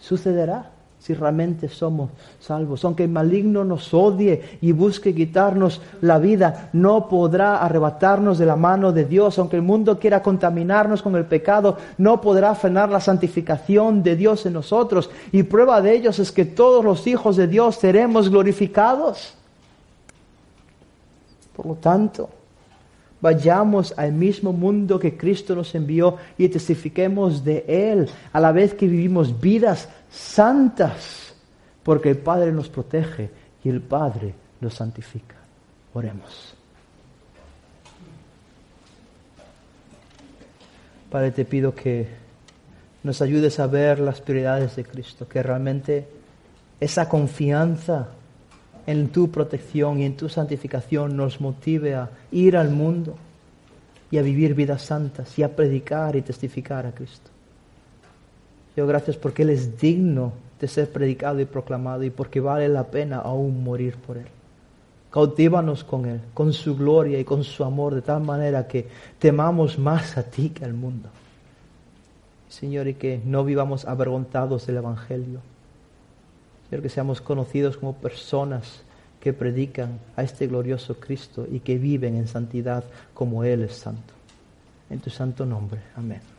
[0.00, 0.68] Sucederá
[1.02, 2.84] si realmente somos salvos.
[2.84, 8.54] Aunque el maligno nos odie y busque quitarnos la vida, no podrá arrebatarnos de la
[8.54, 9.36] mano de Dios.
[9.40, 14.46] Aunque el mundo quiera contaminarnos con el pecado, no podrá frenar la santificación de Dios
[14.46, 15.10] en nosotros.
[15.32, 19.34] Y prueba de ellos es que todos los hijos de Dios seremos glorificados.
[21.56, 22.30] Por lo tanto,
[23.22, 28.74] vayamos al mismo mundo que Cristo nos envió y testifiquemos de Él, a la vez
[28.74, 31.34] que vivimos vidas santas,
[31.82, 33.30] porque el Padre nos protege
[33.64, 35.36] y el Padre nos santifica.
[35.94, 36.54] Oremos.
[41.08, 42.08] Padre, te pido que
[43.04, 46.08] nos ayudes a ver las prioridades de Cristo, que realmente
[46.80, 48.08] esa confianza
[48.86, 53.14] en tu protección y en tu santificación nos motive a ir al mundo
[54.10, 57.30] y a vivir vidas santas y a predicar y testificar a Cristo.
[58.76, 62.84] Yo gracias porque Él es digno de ser predicado y proclamado y porque vale la
[62.84, 64.26] pena aún morir por Él.
[65.10, 68.88] Cautívanos con Él, con su gloria y con su amor, de tal manera que
[69.18, 71.10] temamos más a ti que al mundo.
[72.48, 75.40] Señor, y que no vivamos avergonzados del Evangelio.
[76.72, 78.80] Señor, que seamos conocidos como personas
[79.20, 82.82] que predican a este glorioso Cristo y que viven en santidad
[83.12, 84.14] como Él es santo.
[84.88, 85.82] En tu santo nombre.
[85.94, 86.31] Amén.